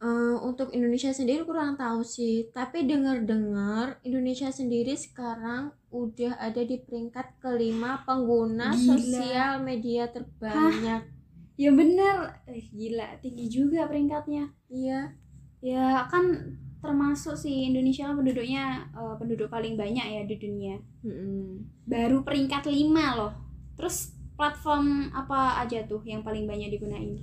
Eh, 0.00 0.36
untuk 0.48 0.72
Indonesia 0.72 1.12
sendiri 1.12 1.44
kurang 1.44 1.76
tahu 1.76 2.00
sih 2.00 2.48
tapi 2.56 2.88
dengar-dengar 2.88 4.00
Indonesia 4.08 4.48
sendiri 4.48 4.96
sekarang 4.96 5.76
udah 5.90 6.38
ada 6.38 6.62
di 6.62 6.78
peringkat 6.78 7.42
kelima 7.42 8.02
pengguna 8.06 8.70
Gila. 8.72 8.94
sosial 8.94 9.52
media 9.62 10.06
terbanyak 10.10 11.20
Ya 11.60 11.68
bener, 11.76 12.40
eh, 12.48 12.64
gila 12.72 13.20
tinggi 13.20 13.44
juga 13.52 13.84
peringkatnya. 13.84 14.48
iya 14.72 15.12
Ya 15.60 16.08
kan 16.08 16.56
termasuk 16.80 17.36
sih 17.36 17.68
Indonesia 17.68 18.08
kan 18.08 18.16
penduduknya 18.16 18.88
eh, 18.96 19.14
penduduk 19.20 19.52
paling 19.52 19.76
banyak 19.76 20.06
ya 20.08 20.22
di 20.24 20.40
dunia. 20.40 20.80
Mm-mm. 21.04 21.60
Baru 21.84 22.24
peringkat 22.24 22.64
5 22.64 23.04
loh. 23.20 23.36
Terus 23.76 24.16
platform 24.40 25.12
apa 25.12 25.60
aja 25.60 25.84
tuh 25.84 26.00
yang 26.08 26.24
paling 26.24 26.48
banyak 26.48 26.72
digunain? 26.72 27.20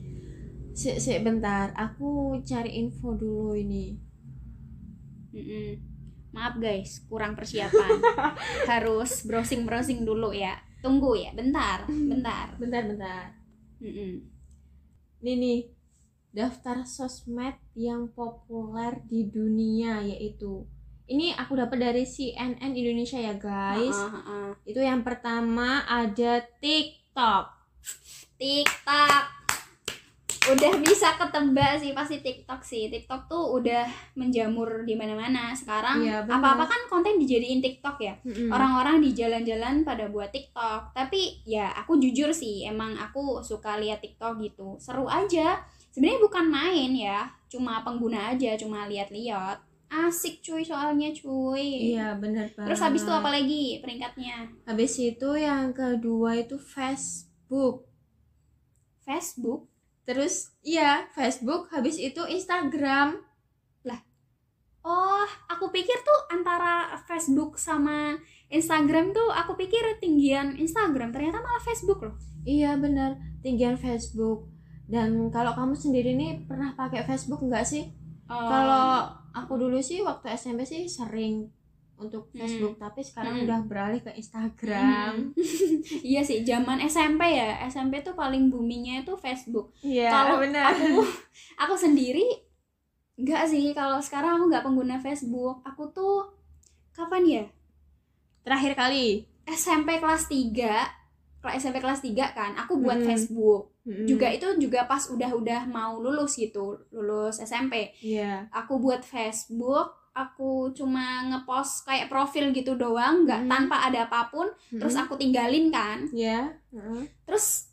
Sik, 0.77 1.01
sik 1.01 1.25
bentar, 1.25 1.73
aku 1.73 2.37
cari 2.45 2.77
info 2.77 3.17
dulu 3.17 3.57
ini. 3.57 3.97
Mm-mm. 5.33 5.86
Maaf 6.37 6.61
guys, 6.61 7.01
kurang 7.09 7.33
persiapan. 7.33 7.97
Harus 8.69 9.25
browsing-browsing 9.25 10.05
dulu 10.05 10.29
ya. 10.29 10.53
Tunggu 10.85 11.17
ya, 11.17 11.33
bentar, 11.33 11.89
bentar. 11.89 12.53
Bentar, 12.61 12.85
bentar. 12.85 13.25
Mm-mm. 13.81 14.21
Ini 15.25 15.33
nih, 15.33 15.59
daftar 16.29 16.85
sosmed 16.85 17.57
yang 17.73 18.13
populer 18.13 19.01
di 19.09 19.25
dunia 19.25 20.05
yaitu. 20.05 20.69
Ini 21.09 21.33
aku 21.41 21.57
dapat 21.57 21.81
dari 21.81 22.05
CNN 22.05 22.77
Indonesia 22.77 23.17
ya 23.17 23.33
guys. 23.33 23.97
Ah, 23.97 24.13
ah, 24.13 24.29
ah. 24.29 24.49
Itu 24.61 24.77
yang 24.77 25.01
pertama 25.01 25.89
ada 25.89 26.45
TikTok. 26.61 27.49
TikTok. 28.37 29.36
Udah 30.47 30.71
bisa 30.79 31.19
ketebak 31.19 31.75
sih 31.83 31.91
pasti 31.91 32.23
TikTok 32.23 32.61
sih. 32.63 32.87
TikTok 32.87 33.27
tuh 33.27 33.59
udah 33.59 33.83
menjamur 34.15 34.87
di 34.87 34.95
mana-mana. 34.95 35.51
Sekarang 35.51 35.99
benar. 35.99 36.23
apa-apa 36.23 36.63
kan 36.63 36.81
konten 36.87 37.19
dijadiin 37.19 37.59
TikTok 37.59 37.97
ya. 37.99 38.15
Mm-mm. 38.23 38.47
Orang-orang 38.47 39.03
di 39.03 39.11
jalan-jalan 39.11 39.83
pada 39.83 40.07
buat 40.07 40.31
TikTok. 40.31 40.95
Tapi 40.95 41.43
ya 41.43 41.75
aku 41.75 41.99
jujur 41.99 42.31
sih, 42.31 42.63
emang 42.63 42.95
aku 42.95 43.43
suka 43.43 43.75
lihat 43.75 43.99
TikTok 43.99 44.39
gitu. 44.39 44.79
Seru 44.79 45.03
aja. 45.11 45.59
Sebenarnya 45.91 46.21
bukan 46.21 46.45
main 46.45 46.91
ya, 46.93 47.25
cuma 47.49 47.81
pengguna 47.81 48.31
aja, 48.31 48.53
cuma 48.53 48.85
lihat-lihat. 48.85 49.57
Asik 49.87 50.43
cuy 50.43 50.61
soalnya 50.61 51.09
cuy. 51.15 51.95
Iya, 51.95 52.19
benar 52.19 52.51
banget. 52.53 52.69
Terus 52.69 52.83
habis 52.83 53.01
itu 53.07 53.11
apa 53.11 53.29
lagi 53.31 53.79
peringkatnya? 53.79 54.45
Habis 54.67 54.93
itu 54.99 55.29
yang 55.39 55.71
kedua 55.71 56.37
itu 56.37 56.59
Facebook. 56.59 57.87
Facebook. 59.01 59.76
Terus 60.07 60.55
iya, 60.63 61.11
Facebook, 61.11 61.67
habis 61.75 61.99
itu 61.99 62.23
Instagram. 62.23 63.27
Oh, 64.87 65.27
aku 65.51 65.67
pikir 65.67 65.99
tuh 65.99 66.19
antara 66.31 66.95
Facebook 67.03 67.59
sama 67.59 68.15
Instagram 68.47 69.11
tuh 69.11 69.27
aku 69.35 69.59
pikir 69.59 69.83
tinggian 69.99 70.55
Instagram, 70.55 71.11
ternyata 71.11 71.43
malah 71.43 71.59
Facebook 71.59 71.99
loh. 71.99 72.15
Iya 72.47 72.79
benar, 72.79 73.19
tinggian 73.43 73.75
Facebook. 73.75 74.47
Dan 74.87 75.27
kalau 75.27 75.51
kamu 75.59 75.75
sendiri 75.75 76.15
nih 76.15 76.47
pernah 76.47 76.71
pakai 76.71 77.03
Facebook 77.03 77.43
nggak 77.43 77.67
sih? 77.67 77.91
Oh. 78.31 78.47
Kalau 78.47 79.11
aku 79.35 79.59
dulu 79.59 79.83
sih 79.83 79.99
waktu 79.99 80.31
SMP 80.39 80.63
sih 80.63 80.87
sering 80.87 81.51
untuk 81.97 82.29
Hmm. 82.29 82.39
Facebook, 82.39 82.77
tapi 82.77 83.01
sekarang 83.01 83.33
Hmm. 83.35 83.43
udah 83.43 83.59
beralih 83.63 83.99
ke 83.99 84.13
Instagram. 84.13 85.33
iya 86.05 86.21
sih, 86.21 86.41
zaman 86.41 86.77
SMP 86.79 87.33
ya, 87.33 87.57
SMP 87.65 87.99
tuh 87.99 88.13
paling 88.13 88.47
boomingnya 88.47 89.01
itu 89.01 89.13
Facebook. 89.15 89.73
Iya, 89.79 90.07
Kalau 90.07 90.37
benar. 90.39 90.71
aku 90.71 91.01
aku 91.57 91.73
sendiri 91.75 92.25
nggak 93.15 93.43
sih, 93.45 93.73
kalau 93.73 93.97
sekarang 93.97 94.37
aku 94.37 94.45
nggak 94.47 94.61
pengguna 94.61 94.95
Facebook. 94.97 95.65
Aku 95.65 95.89
tuh 95.89 96.29
kapan 96.91 97.23
ya? 97.25 97.43
Terakhir 98.43 98.73
kali. 98.73 99.25
SMP 99.43 99.97
kelas 99.97 100.27
3 100.27 100.93
kelas 101.37 101.53
SMP 101.57 101.79
kelas 101.79 102.01
3 102.01 102.13
kan, 102.29 102.53
aku 102.55 102.77
buat 102.77 102.97
Hmm. 102.97 103.07
Facebook. 103.07 103.73
Mm-mm. 103.87 104.03
Juga 104.03 104.27
itu 104.27 104.43
juga 104.59 104.83
pas 104.83 104.99
udah-udah 105.01 105.63
mau 105.65 105.95
lulus 105.97 106.35
gitu, 106.35 106.75
lulus 106.91 107.39
SMP. 107.39 107.95
Iya. 107.97 108.51
aku 108.51 108.77
buat 108.77 108.99
Facebook 109.01 110.06
aku 110.17 110.51
cuma 110.71 111.05
ngepost 111.23 111.85
kayak 111.85 112.07
profil 112.07 112.49
gitu 112.49 112.73
doang 112.73 113.21
nggak 113.23 113.43
Mhm. 113.43 113.49
tanpa 113.49 113.77
ada 113.83 114.03
apa 114.03 114.25
pun 114.27 114.49
terus 114.71 114.95
aku 114.95 115.13
tinggalin 115.13 115.69
kan 115.69 116.09
Iya. 116.09 116.49
Heeh. 116.71 117.05
terus 117.23 117.69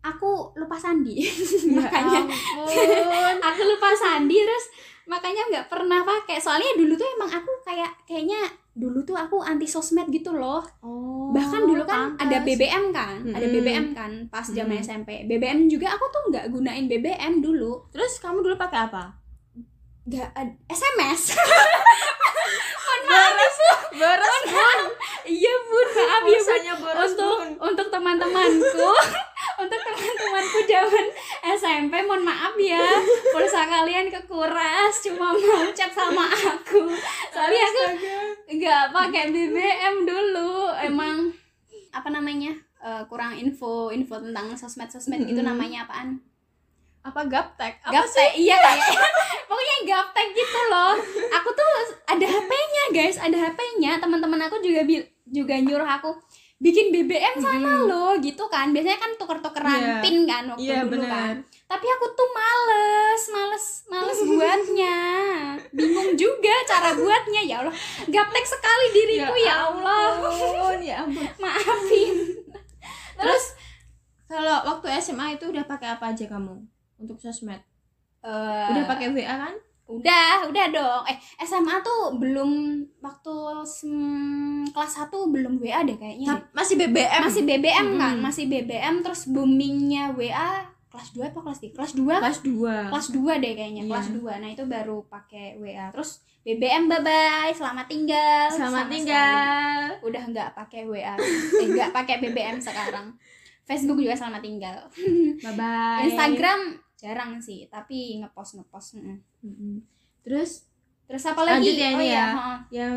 aku 0.00 0.50
lupa 0.54 0.74
sandi 0.74 1.22
Ya 1.64 1.78
makanya 1.78 2.20
ampun. 2.22 3.34
aku 3.48 3.60
lupa 3.64 3.88
sandi 3.94 4.36
terus 4.36 4.66
makanya 5.04 5.42
nggak 5.48 5.66
pernah 5.68 6.02
pakai 6.02 6.36
soalnya 6.36 6.74
dulu 6.74 6.92
tuh 6.92 7.08
emang 7.08 7.30
aku 7.32 7.50
kayak 7.62 7.94
kayaknya 8.04 8.42
dulu 8.72 9.02
tuh 9.02 9.14
aku 9.14 9.38
anti 9.40 9.64
sosmed 9.64 10.06
gitu 10.08 10.30
loh 10.32 10.62
Oh, 10.80 11.30
bahkan 11.30 11.62
dulu 11.62 11.82
kan 11.82 12.14
ada 12.14 12.38
pantas. 12.38 12.46
BBM 12.46 12.84
kan 12.90 13.16
ada 13.28 13.42
Mhm. 13.44 13.54
BBM 13.54 13.86
kan 13.92 14.10
pas 14.28 14.46
zaman 14.46 14.76
Mhm. 14.76 14.84
SMP 14.84 15.08
BBM 15.24 15.66
juga 15.66 15.90
aku 15.90 16.04
tuh 16.08 16.22
nggak 16.28 16.46
gunain 16.48 16.86
BBM 16.86 17.38
dulu 17.38 17.86
Terus 17.88 18.18
kamu 18.18 18.38
dulu 18.40 18.54
pakai 18.54 18.86
apa? 18.86 19.14
Nggak 20.08 20.28
SMS 20.72 21.36
Boros 23.98 24.42
bun. 24.46 24.80
iya 25.26 25.54
bun. 25.66 25.86
Maaf 25.90 26.22
ya 26.22 26.38
bun. 26.38 26.86
Boros 26.86 27.12
untuk 27.18 27.34
bun. 27.34 27.50
untuk 27.66 27.86
teman-temanku 27.90 28.90
untuk 29.62 29.80
teman-temanku 29.82 30.58
zaman 30.70 31.06
SMP 31.58 31.94
mohon 32.06 32.22
maaf 32.22 32.54
ya. 32.54 32.78
Pulsa 33.34 33.66
kalian 33.66 34.06
kekuras 34.06 34.94
cuma 35.02 35.34
mau 35.34 35.66
chat 35.74 35.90
sama 35.90 36.30
aku. 36.30 36.86
Soalnya 37.34 37.62
aku 37.66 37.84
nggak 38.54 38.84
pakai 38.94 39.34
BBM 39.34 40.06
dulu. 40.06 40.70
Emang 40.78 41.34
apa 41.90 42.08
namanya 42.14 42.54
eh, 42.78 43.02
kurang 43.10 43.34
info 43.34 43.90
info 43.90 44.22
tentang 44.22 44.54
sosmed 44.54 44.86
sosmed 44.86 45.26
gitu 45.26 45.42
Mm-mm. 45.42 45.50
namanya 45.50 45.88
apaan 45.88 46.22
Apa 47.08 47.20
gaptek? 47.24 47.74
Apa 47.80 47.90
sih? 48.04 48.20
gaptek 48.20 48.30
iya. 48.38 48.56
Kayak 48.56 49.10
pokoknya 49.48 49.76
gaptek 49.84 50.28
gitu 50.30 50.60
loh. 50.68 50.94
Aku 51.32 51.48
tuh 51.50 51.68
ada 52.04 52.26
HP-nya 52.26 52.84
guys. 52.90 53.16
Ada 53.16 53.36
HP-nya 53.42 53.96
teman-teman 53.96 54.40
aku 54.42 54.60
juga 54.60 54.82
bil- 54.82 55.08
juga 55.24 55.54
nyuruh 55.56 55.88
aku 55.90 56.12
bikin 56.58 56.90
BBM 56.90 57.38
sana 57.38 57.82
loh 57.82 58.18
gitu 58.18 58.44
kan. 58.46 58.70
Biasanya 58.70 58.98
kan 58.98 59.10
tuker-tukeran 59.14 59.78
Iya. 59.78 59.94
pin 60.00 60.16
kan 60.24 60.42
waktu 60.48 60.64
Iya 60.64 60.78
dulu 60.82 60.92
benar. 60.98 61.10
kan 61.10 61.36
tapi 61.68 61.84
aku 61.86 62.06
tuh 62.10 62.28
males 62.28 63.22
males 63.28 63.66
males 63.86 64.20
buatnya. 64.24 64.98
Bingung 65.70 66.16
juga 66.16 66.54
cara 66.64 66.96
buatnya. 66.96 67.44
Ya 67.44 67.60
Allah 67.60 67.76
gaptek 68.04 68.42
sekali 68.42 68.86
diriku 68.90 69.36
ya, 69.36 69.68
Allah. 69.68 70.16
ampun, 70.16 70.80
ya 70.80 71.04
ampun. 71.04 71.28
maafin. 71.44 72.16
Terus 73.14 73.44
kalau 74.24 74.64
waktu 74.66 74.88
SMA 74.98 75.36
itu 75.36 75.44
udah 75.46 75.62
pakai 75.62 75.88
apa 75.90 76.10
aja 76.10 76.24
kamu 76.24 76.56
untuk 76.98 77.16
sosmed? 77.16 77.62
Eh, 78.20 78.66
Udah 78.68 78.84
pakai 78.84 79.10
WA 79.10 79.34
kan? 79.40 79.54
Udah, 79.88 80.44
udah 80.44 80.66
dong. 80.68 81.02
Eh, 81.06 81.16
SMA 81.40 81.80
tuh 81.80 82.12
belum 82.14 82.50
waktu 82.98 83.34
kelas 84.68 84.92
1 85.00 85.32
belum 85.32 85.56
WA 85.56 85.80
deh 85.80 85.96
kayaknya. 85.96 86.28
deh. 86.28 86.42
Masih 86.52 86.76
BBM. 86.76 87.20
Masih 87.22 87.42
BBM 87.42 87.86
kan, 87.96 88.12
Mm-mm. 88.12 88.20
masih 88.20 88.44
BBM 88.46 89.00
terus 89.00 89.24
boomingnya 89.26 90.12
WA 90.12 90.68
kelas 90.88 91.08
2 91.12 91.24
apa 91.26 91.40
kelas 91.40 91.60
3? 91.62 91.72
Kelas 91.72 91.92
2? 91.94 92.04
kelas 92.16 92.38
2. 92.42 92.92
Kelas 92.92 93.08
2 93.12 93.32
deh 93.38 93.52
kayaknya, 93.54 93.82
Iya. 93.82 93.90
kelas 93.90 94.08
2. 94.10 94.32
Nah, 94.34 94.48
itu 94.50 94.64
baru 94.66 94.98
pakai 95.06 95.56
WA. 95.56 95.88
Terus 95.88 96.10
BBM 96.42 96.84
bye 96.86 97.00
bye, 97.00 97.52
selamat 97.52 97.86
tinggal. 97.86 98.44
Selamat 98.50 98.84
Sama 98.84 98.92
tinggal. 98.92 99.32
sekali. 99.88 100.04
Udah 100.04 100.22
nggak 100.26 100.50
pakai 100.54 100.80
WA. 100.84 101.14
eh, 101.16 101.66
nggak 101.66 101.90
pakai 101.92 102.16
BBM 102.18 102.56
sekarang. 102.58 103.16
Facebook 103.64 104.00
juga 104.00 104.16
selamat 104.16 104.40
tinggal. 104.40 104.78
Bye 105.44 105.54
bye. 105.54 106.02
Instagram 106.02 106.60
jarang 106.98 107.38
sih 107.38 107.70
tapi 107.70 108.18
ngepost 108.18 108.58
ngepost 108.58 108.98
mm. 108.98 109.22
Mm-mm. 109.46 109.78
terus 110.26 110.66
terus 111.06 111.22
apa 111.24 111.46
lagi? 111.46 111.78
ya 111.78 111.94
oh 111.94 112.02
iya 112.02 112.12
ya. 112.12 112.26
heeh. 112.34 112.58
yang 112.82 112.96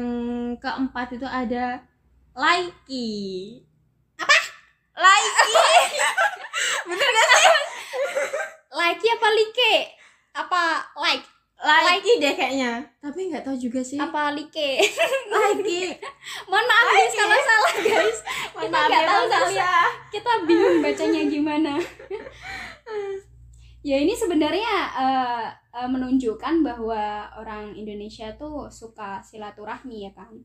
keempat 0.58 1.16
itu 1.16 1.28
ada 1.30 1.80
likey 2.34 3.62
apa? 4.18 4.38
Likey 4.98 5.54
bener 6.90 7.08
gak 7.08 7.26
sih? 7.30 7.48
Like 8.72 9.04
apa 9.04 9.28
like? 9.32 9.66
Apa 10.36 10.62
like? 11.00 11.26
Likey 11.62 12.14
deh 12.20 12.34
kayaknya. 12.36 12.82
Tapi 13.00 13.32
nggak 13.32 13.46
tahu 13.48 13.56
juga 13.56 13.80
sih. 13.82 13.98
Apa 13.98 14.36
like? 14.36 14.52
Likey 15.34 15.96
mohon 16.50 16.66
maaf 16.68 16.88
guys 16.92 17.14
kalau 17.16 17.38
salah 17.40 17.76
guys. 17.80 18.20
Mohon 18.54 18.66
kita 18.68 18.80
nggak 18.82 19.02
ya, 19.02 19.08
tahu 19.08 19.26
kita 20.12 20.32
bingung 20.44 20.78
bacanya 20.84 21.22
gimana 21.32 21.74
ya 23.82 23.98
ini 23.98 24.14
sebenarnya 24.14 24.74
eh, 24.94 25.48
eh, 25.74 25.90
menunjukkan 25.90 26.62
bahwa 26.62 27.34
orang 27.38 27.74
Indonesia 27.74 28.34
tuh 28.38 28.70
suka 28.70 29.22
silaturahmi 29.26 30.06
ya 30.06 30.12
kan 30.14 30.38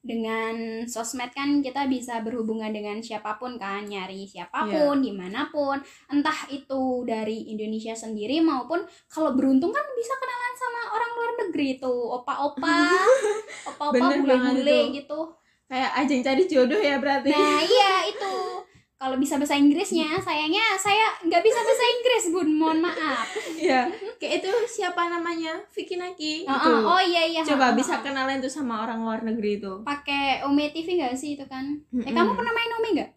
dengan 0.00 0.88
sosmed 0.88 1.28
kan 1.36 1.60
kita 1.60 1.84
bisa 1.84 2.24
berhubungan 2.24 2.72
dengan 2.72 3.04
siapa 3.04 3.36
pun 3.36 3.60
kan 3.60 3.84
nyari 3.84 4.24
siapa 4.24 4.64
pun 4.64 5.04
di 5.04 5.12
mana 5.12 5.52
pun. 5.52 5.76
Entah 6.08 6.48
itu 6.48 7.04
dari 7.04 7.52
Indonesia 7.52 7.92
sendiri 7.92 8.40
maupun 8.40 8.80
kalau 9.12 9.36
beruntung 9.36 9.68
kan 9.68 9.84
bisa 9.92 10.16
kenalan 10.16 10.54
sama 10.56 10.80
orang 10.96 11.10
luar 11.12 11.32
negeri 11.44 11.68
tuh. 11.76 12.16
Opa-opa 12.16 12.80
opa-opa 13.68 14.06
bule-bule 14.16 14.64
tuh. 14.64 14.96
gitu. 14.96 15.20
Kayak 15.68 15.90
ajeng 16.00 16.22
cari 16.24 16.42
jodoh 16.48 16.80
ya 16.80 16.96
berarti. 16.96 17.30
Nah 17.30 17.60
iya 17.60 18.08
itu 18.08 18.59
kalau 19.00 19.16
bisa 19.16 19.40
bahasa 19.40 19.56
Inggrisnya 19.56 20.12
sayangnya 20.20 20.76
saya 20.76 21.08
nggak 21.24 21.40
bisa 21.40 21.56
bahasa 21.58 21.84
Inggris 21.88 22.24
bun 22.28 22.48
mohon 22.52 22.78
maaf. 22.78 23.24
Iya, 23.56 23.88
kayak 24.16 24.34
itu 24.38 24.50
siapa 24.70 25.08
namanya? 25.08 25.56
Vicky 25.70 25.96
Naki. 25.96 26.44
Oh, 26.44 26.52
itu. 26.52 26.68
oh, 26.70 26.80
oh, 26.90 27.00
iya 27.00 27.22
iya. 27.26 27.40
Coba 27.40 27.72
Oh, 27.72 27.74
bisa 27.74 27.96
oh. 27.96 28.04
kenalan 28.04 28.38
tuh 28.38 28.52
sama 28.52 28.84
orang 28.84 29.00
luar 29.00 29.20
negeri 29.20 29.56
itu. 29.56 29.72
pakai 29.82 30.44
Ome 30.44 30.68
TV 30.68 31.00
nggak 31.00 31.16
sih 31.16 31.32
itu 31.32 31.44
kan? 31.44 31.64
Eh 31.90 31.96
Mm-mm. 31.96 32.12
kamu 32.12 32.36
pernah 32.36 32.52
main 32.52 32.72
Ome 32.74 32.88
nggak? 32.94 33.10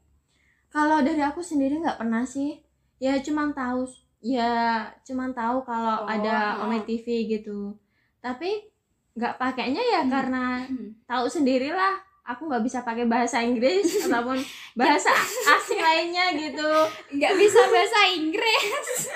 Kalau 0.70 0.98
dari 1.00 1.20
aku 1.20 1.40
sendiri 1.40 1.78
nggak 1.78 2.00
pernah 2.00 2.24
sih. 2.24 2.64
Ya 2.98 3.20
cuman 3.20 3.52
tahu 3.52 3.84
ya 4.20 4.80
cuman 5.04 5.32
tahu 5.32 5.62
kalau 5.62 6.04
Oh, 6.04 6.08
ada 6.08 6.58
oh. 6.58 6.64
Ome 6.64 6.80
TV 6.82 7.06
gitu. 7.30 7.76
Tapi 8.18 8.72
nggak 9.14 9.36
pakainya 9.36 9.84
ya 9.84 10.02
Hmm. 10.02 10.10
karena 10.10 10.64
Hmm. 10.64 10.96
tahu 11.04 11.28
sendirilah 11.28 12.00
aku 12.24 12.48
nggak 12.48 12.64
bisa 12.64 12.80
pakai 12.88 13.06
bahasa 13.06 13.44
Inggris 13.44 13.84
ataupun 14.08 14.40
bahasa 14.74 15.12
asing 15.60 15.80
lainnya 15.80 16.32
gitu. 16.36 16.72
Nggak 17.20 17.34
bisa 17.36 17.60
bahasa 17.70 18.00
Inggris. 18.16 18.98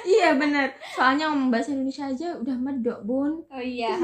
Iya 0.00 0.36
bener. 0.36 0.76
Soalnya 0.92 1.32
ngomong 1.32 1.48
bahasa 1.48 1.72
Indonesia 1.72 2.04
aja 2.04 2.36
udah 2.36 2.56
medok 2.60 3.00
bun. 3.04 3.40
Oh 3.48 3.62
iya. 3.62 3.96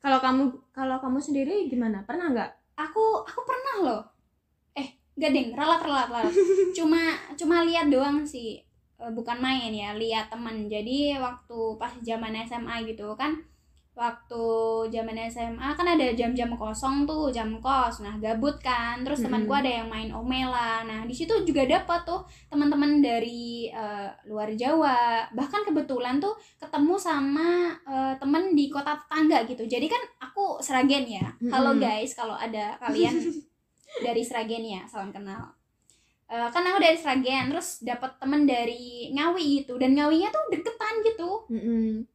Kalau 0.00 0.18
kamu 0.20 0.48
kalau 0.72 0.96
kamu 1.00 1.20
sendiri 1.20 1.68
gimana? 1.68 2.00
Pernah 2.08 2.32
nggak? 2.32 2.50
Aku 2.76 3.20
aku 3.20 3.40
pernah 3.44 3.74
loh. 3.84 4.02
Eh 4.72 4.96
nggak 5.16 5.30
deng 5.32 5.50
relat 5.52 5.80
relat 5.84 6.08
relat. 6.08 6.32
Cuma 6.76 7.12
cuma 7.36 7.64
lihat 7.68 7.92
doang 7.92 8.24
sih. 8.24 8.64
Eh, 8.94 9.12
bukan 9.12 9.36
main 9.42 9.74
ya 9.74 9.92
lihat 9.92 10.32
teman 10.32 10.70
jadi 10.70 11.20
waktu 11.20 11.58
pas 11.76 11.92
zaman 12.00 12.32
SMA 12.48 12.88
gitu 12.88 13.12
kan 13.18 13.36
waktu 13.94 14.44
zaman 14.90 15.14
SMA 15.30 15.70
kan 15.78 15.86
ada 15.86 16.10
jam-jam 16.18 16.50
kosong 16.58 17.06
tuh 17.06 17.30
jam 17.30 17.62
kos. 17.62 18.02
Nah 18.02 18.18
gabut 18.18 18.58
kan. 18.58 19.06
Terus 19.06 19.22
temanku 19.22 19.54
Mm-mm. 19.54 19.62
ada 19.62 19.70
yang 19.70 19.88
main 19.88 20.10
omela 20.10 20.82
nah 20.82 21.06
di 21.06 21.14
situ 21.14 21.46
juga 21.46 21.62
dapat 21.62 22.02
tuh 22.02 22.26
teman-teman 22.50 22.98
dari 22.98 23.70
eh, 23.70 24.10
luar 24.26 24.50
Jawa. 24.58 25.30
Bahkan 25.30 25.70
kebetulan 25.70 26.18
tuh 26.18 26.34
ketemu 26.58 26.94
sama 26.98 27.70
eh, 27.86 28.14
temen 28.18 28.58
di 28.58 28.66
kota 28.66 28.98
tetangga 28.98 29.46
gitu. 29.46 29.62
Jadi 29.62 29.86
kan 29.86 30.02
aku 30.18 30.58
Seragen 30.58 31.06
ya. 31.06 31.30
Halo 31.54 31.78
guys 31.78 32.18
kalau 32.18 32.34
ada 32.34 32.74
kalian 32.82 33.14
dari 34.06 34.22
Seragen 34.26 34.66
ya 34.66 34.82
salam 34.90 35.14
kenal. 35.14 35.54
Eh, 36.26 36.48
kan 36.50 36.66
aku 36.66 36.82
dari 36.82 36.98
Seragen 36.98 37.54
terus 37.54 37.78
dapat 37.86 38.18
temen 38.18 38.42
dari 38.42 39.14
Ngawi 39.14 39.62
gitu. 39.62 39.78
Dan 39.78 39.94
Ngawinya 39.94 40.34
tuh 40.34 40.50
deketan 40.50 40.94
gitu. 41.06 41.46
Mm-mm. 41.46 42.10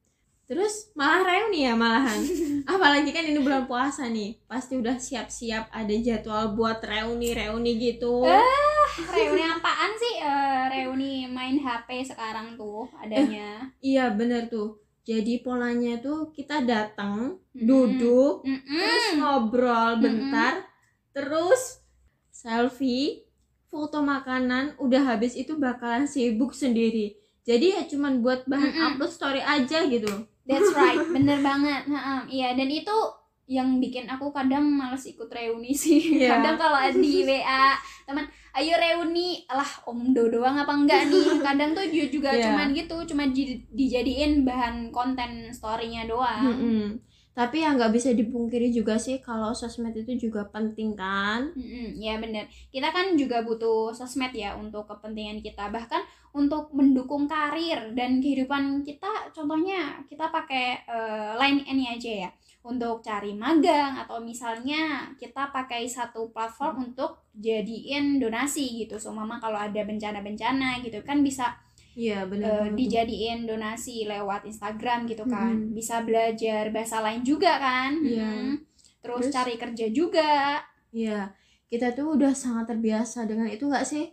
Terus 0.50 0.90
malah 0.98 1.22
reuni 1.22 1.70
ya 1.70 1.78
malahan. 1.78 2.18
Apalagi 2.74 3.14
kan 3.14 3.22
ini 3.22 3.38
bulan 3.38 3.70
puasa 3.70 4.10
nih, 4.10 4.42
pasti 4.50 4.82
udah 4.82 4.98
siap-siap 4.98 5.70
ada 5.70 5.94
jadwal 6.02 6.58
buat 6.58 6.82
reuni-reuni 6.82 7.78
gitu. 7.78 8.26
Eh. 8.26 8.42
reuni 9.14 9.46
apaan 9.46 9.94
sih 9.94 10.18
Eh, 10.20 10.64
reuni 10.74 11.30
main 11.30 11.62
HP 11.62 12.02
sekarang 12.10 12.58
tuh 12.58 12.90
adanya 12.98 13.70
Iya 13.78 14.10
bener 14.18 14.50
tuh. 14.50 14.82
Jadi 15.06 15.42
polanya 15.46 16.02
tuh 16.02 16.34
kita 16.34 16.66
datang, 16.66 17.38
Mm-mm. 17.54 17.66
duduk, 17.66 18.46
Mm-mm. 18.46 18.78
terus 18.78 19.06
ngobrol 19.18 19.98
bentar, 19.98 20.66
terus 21.14 21.82
selfie, 22.30 23.26
foto 23.74 24.06
makanan, 24.06 24.78
udah 24.78 25.14
habis 25.14 25.34
itu 25.34 25.58
bakalan 25.58 26.06
sibuk 26.06 26.54
sendiri. 26.54 27.18
Jadi 27.42 27.74
ya 27.74 27.82
cuman 27.90 28.22
buat 28.22 28.46
bahan 28.46 28.70
Mm-mm. 28.70 28.86
upload 28.98 29.10
story 29.10 29.42
aja 29.42 29.90
gitu. 29.90 30.30
That's 30.50 30.74
right, 30.80 30.98
bener 31.08 31.40
banget. 31.40 31.86
Ha-ha, 31.88 32.26
Iya, 32.26 32.58
dan 32.58 32.68
itu 32.68 32.98
yang 33.46 33.78
bikin 33.78 34.06
aku 34.06 34.30
kadang 34.30 34.62
males 34.62 35.06
ikut 35.06 35.30
reuni 35.30 35.74
sih. 35.74 36.02
Iya. 36.18 36.38
Kadang 36.38 36.58
kalau 36.58 36.82
di 36.92 37.22
WA 37.22 37.74
teman, 38.06 38.26
ayo 38.52 38.74
reuni, 38.76 39.42
lah 39.48 39.70
om 39.86 40.10
do 40.10 40.26
doang 40.28 40.54
apa 40.56 40.70
enggak 40.70 41.06
nih? 41.08 41.38
Kadang 41.48 41.74
tuh 41.74 41.86
ju- 41.86 42.10
juga 42.10 42.30
Iya. 42.30 42.46
cuman 42.46 42.74
gitu, 42.74 42.98
cuma 43.06 43.24
di- 43.26 43.62
dijadiin 43.70 44.42
bahan 44.42 44.90
konten 44.90 45.50
story-nya 45.50 46.06
doang. 46.06 46.46
Mm-mm. 46.46 46.86
Tapi 47.30 47.64
ya 47.64 47.72
nggak 47.72 47.94
bisa 47.96 48.12
dipungkiri 48.12 48.68
juga 48.68 49.00
sih 49.00 49.18
kalau 49.18 49.56
sosmed 49.56 49.96
itu 49.96 50.30
juga 50.30 50.44
penting 50.46 50.92
kan. 50.94 51.48
Mm-mm, 51.56 51.96
ya 51.96 52.20
bener. 52.20 52.46
Kita 52.68 52.92
kan 52.92 53.16
juga 53.16 53.42
butuh 53.42 53.96
sosmed 53.96 54.36
ya 54.36 54.54
untuk 54.54 54.84
kepentingan 54.86 55.40
kita, 55.40 55.72
bahkan 55.72 56.04
untuk 56.34 56.70
mendukung 56.76 57.26
karir 57.26 57.94
dan 57.98 58.22
kehidupan 58.22 58.86
kita. 58.86 59.32
Contohnya 59.34 60.02
kita 60.06 60.30
pakai 60.30 60.86
eh, 60.86 61.32
Line 61.38 61.66
ini 61.66 61.86
aja 61.90 62.12
ya 62.28 62.30
untuk 62.60 63.00
cari 63.00 63.34
magang 63.34 63.96
atau 63.98 64.20
misalnya 64.20 65.10
kita 65.16 65.50
pakai 65.50 65.88
satu 65.88 66.30
platform 66.30 66.92
untuk 66.92 67.32
jadiin 67.34 68.20
donasi 68.20 68.84
gitu. 68.86 69.00
So 69.00 69.16
mama 69.16 69.40
kalau 69.40 69.58
ada 69.58 69.82
bencana-bencana 69.86 70.84
gitu 70.84 71.00
kan 71.02 71.24
bisa 71.24 71.56
Iya 72.00 72.24
benar. 72.30 72.72
tuh. 72.72 72.80
dijadiin 72.80 73.44
donasi 73.44 74.08
lewat 74.08 74.46
Instagram 74.48 75.04
gitu 75.10 75.26
kan. 75.28 75.52
Mm-mm. 75.52 75.76
Bisa 75.76 76.06
belajar 76.06 76.72
bahasa 76.72 77.04
lain 77.04 77.26
juga 77.28 77.60
kan. 77.60 77.92
Iya. 78.00 78.24
Mm-mm. 78.30 78.56
Terus, 79.00 79.28
Terus? 79.28 79.36
cari 79.36 79.56
kerja 79.56 79.86
juga. 79.92 80.60
Iya, 80.92 81.32
kita 81.72 81.96
tuh 81.96 82.16
udah 82.20 82.32
sangat 82.36 82.72
terbiasa 82.72 83.24
dengan 83.28 83.48
itu 83.48 83.68
nggak 83.68 83.88
sih? 83.88 84.12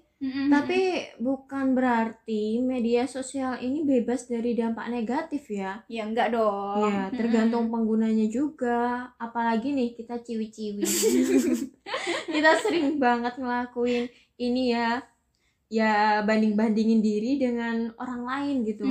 Tapi 0.49 1.13
bukan 1.21 1.77
berarti 1.77 2.65
media 2.65 3.05
sosial 3.05 3.61
ini 3.61 3.85
bebas 3.85 4.25
dari 4.25 4.57
dampak 4.57 4.89
negatif 4.89 5.45
ya. 5.53 5.85
Ya 5.93 6.09
enggak 6.09 6.33
dong. 6.33 6.89
Ya, 6.89 7.13
tergantung 7.13 7.69
penggunanya 7.69 8.25
juga. 8.33 9.13
Apalagi 9.21 9.77
nih 9.77 9.93
kita 9.93 10.25
ciwi-ciwi. 10.25 10.85
kita 12.35 12.51
sering 12.65 12.97
banget 12.97 13.37
ngelakuin 13.37 14.09
ini 14.41 14.73
ya. 14.73 15.05
Ya 15.69 16.25
banding-bandingin 16.25 17.05
diri 17.05 17.37
dengan 17.37 17.93
orang 18.01 18.23
lain 18.25 18.57
gitu. 18.65 18.89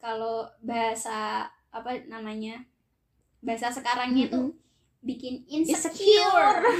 Kalau 0.00 0.48
bahasa 0.64 1.52
apa 1.68 2.00
namanya? 2.08 2.64
Bahasa 3.44 3.68
sekarangnya 3.68 4.32
itu 4.32 4.40
Mm-mm. 4.40 4.69
Bikin 5.00 5.44
Insecure. 5.48 6.60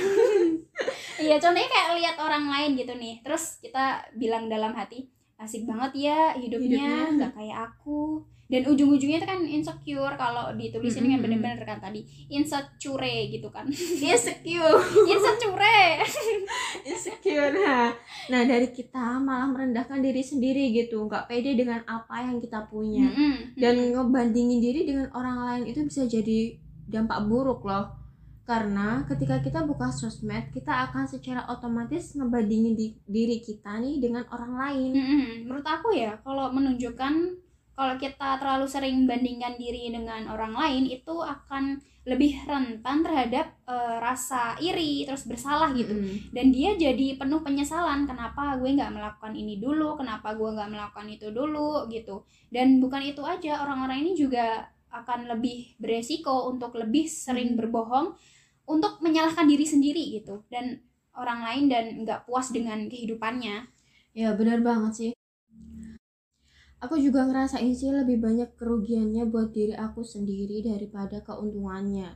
Iya, 1.20 1.36
contohnya 1.36 1.68
kayak 1.68 2.00
lihat 2.00 2.16
orang 2.16 2.48
lain 2.48 2.80
gitu 2.80 2.96
nih. 2.96 3.20
Terus 3.20 3.60
kita 3.60 4.00
bilang 4.16 4.48
dalam 4.48 4.72
hati, 4.72 5.04
asik 5.36 5.68
banget 5.68 6.08
ya 6.08 6.32
hidupnya, 6.32 7.12
nggak 7.12 7.36
kayak 7.36 7.58
aku. 7.68 8.24
Dan 8.50 8.66
ujung-ujungnya 8.66 9.22
itu 9.22 9.28
kan 9.28 9.40
insecure 9.46 10.16
kalau 10.18 10.50
ditulisin 10.58 11.06
kan 11.06 11.20
Mm-mm. 11.20 11.22
bener-bener 11.22 11.62
kan 11.62 11.78
tadi 11.78 12.02
insecure 12.32 13.28
gitu 13.30 13.46
kan. 13.52 13.68
Insecure. 14.10 14.80
insecure. 15.06 15.68
insecure 16.90 17.52
nah. 17.54 17.94
nah 18.26 18.42
dari 18.42 18.72
kita 18.72 19.20
malah 19.22 19.46
merendahkan 19.52 20.02
diri 20.02 20.24
sendiri 20.24 20.74
gitu 20.74 21.06
nggak 21.06 21.28
pede 21.30 21.54
dengan 21.54 21.84
apa 21.86 22.26
yang 22.26 22.42
kita 22.42 22.66
punya 22.66 23.06
dan 23.54 23.94
ngebandingin 23.94 24.58
diri 24.58 24.88
dengan 24.88 25.12
orang 25.14 25.38
lain 25.46 25.64
itu 25.70 25.86
bisa 25.86 26.08
jadi 26.08 26.56
dampak 26.90 27.30
buruk 27.30 27.62
loh 27.62 27.99
karena 28.50 29.06
ketika 29.06 29.38
kita 29.38 29.62
buka 29.62 29.94
sosmed 29.94 30.50
kita 30.50 30.90
akan 30.90 31.06
secara 31.06 31.46
otomatis 31.46 32.18
ngebandingin 32.18 32.74
di- 32.74 32.98
diri 33.06 33.38
kita 33.38 33.78
nih 33.78 34.02
dengan 34.02 34.26
orang 34.34 34.52
lain 34.58 34.90
Mm-mm. 34.90 35.24
Menurut 35.46 35.62
aku 35.62 35.94
ya, 35.94 36.18
kalau 36.26 36.50
menunjukkan 36.50 37.14
kalau 37.78 37.94
kita 37.96 38.36
terlalu 38.36 38.66
sering 38.66 39.06
bandingkan 39.06 39.54
diri 39.54 39.88
dengan 39.88 40.26
orang 40.28 40.50
lain 40.52 40.84
itu 40.84 41.14
akan 41.14 41.78
lebih 42.02 42.42
rentan 42.44 43.06
terhadap 43.06 43.54
eh, 43.64 43.96
rasa 44.02 44.58
iri 44.58 45.06
terus 45.06 45.30
bersalah 45.30 45.70
gitu 45.72 45.94
Mm-mm. 45.94 46.34
dan 46.34 46.50
dia 46.50 46.74
jadi 46.74 47.16
penuh 47.16 47.40
penyesalan 47.40 48.04
kenapa 48.04 48.58
gue 48.58 48.66
nggak 48.72 48.90
melakukan 48.90 49.32
ini 49.32 49.62
dulu 49.62 49.94
kenapa 49.94 50.34
gue 50.34 50.50
nggak 50.50 50.70
melakukan 50.74 51.06
itu 51.06 51.30
dulu 51.30 51.86
gitu 51.86 52.26
dan 52.50 52.82
bukan 52.82 53.04
itu 53.04 53.22
aja 53.22 53.62
orang-orang 53.62 54.02
ini 54.04 54.12
juga 54.18 54.66
akan 54.90 55.30
lebih 55.30 55.78
beresiko 55.78 56.50
untuk 56.50 56.74
lebih 56.74 57.06
sering 57.06 57.54
Hmm. 57.54 57.58
berbohong 57.62 58.08
untuk 58.74 58.92
menyalahkan 59.04 59.46
diri 59.52 59.66
sendiri 59.72 60.04
gitu 60.16 60.34
dan 60.52 60.64
orang 61.22 61.40
lain 61.46 61.64
dan 61.72 61.84
nggak 62.06 62.20
puas 62.26 62.46
dengan 62.56 62.78
kehidupannya 62.92 63.56
Ya 64.20 64.28
benar 64.38 64.58
banget 64.68 64.92
sih. 64.98 65.10
Aku 66.84 66.96
juga 67.06 67.20
ngerasain 67.28 67.72
sih 67.80 67.90
lebih 67.92 68.16
banyak 68.26 68.50
kerugiannya 68.58 69.24
buat 69.32 69.48
diri 69.56 69.74
aku 69.86 70.00
sendiri 70.14 70.56
daripada 70.64 71.20
keuntungannya. 71.28 72.10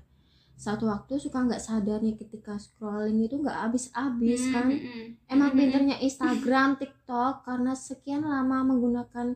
Satu 0.65 0.85
waktu 0.93 1.15
suka 1.25 1.39
nggak 1.47 1.61
sadar 1.69 1.99
nih 2.01 2.17
ketika 2.21 2.55
scrolling 2.65 3.19
itu 3.27 3.37
nggak 3.43 3.59
habis-habis 3.69 4.41
Hmm, 4.41 4.55
kan. 4.55 4.69
hmm, 4.73 4.81
hmm. 4.81 5.07
Emang 5.29 5.51
Hmm, 5.53 5.59
pinternya 5.59 5.97
Instagram, 6.09 6.69
TikTok 6.81 7.35
karena 7.49 7.73
sekian 7.77 8.23
lama 8.25 8.59
menggunakan 8.71 9.27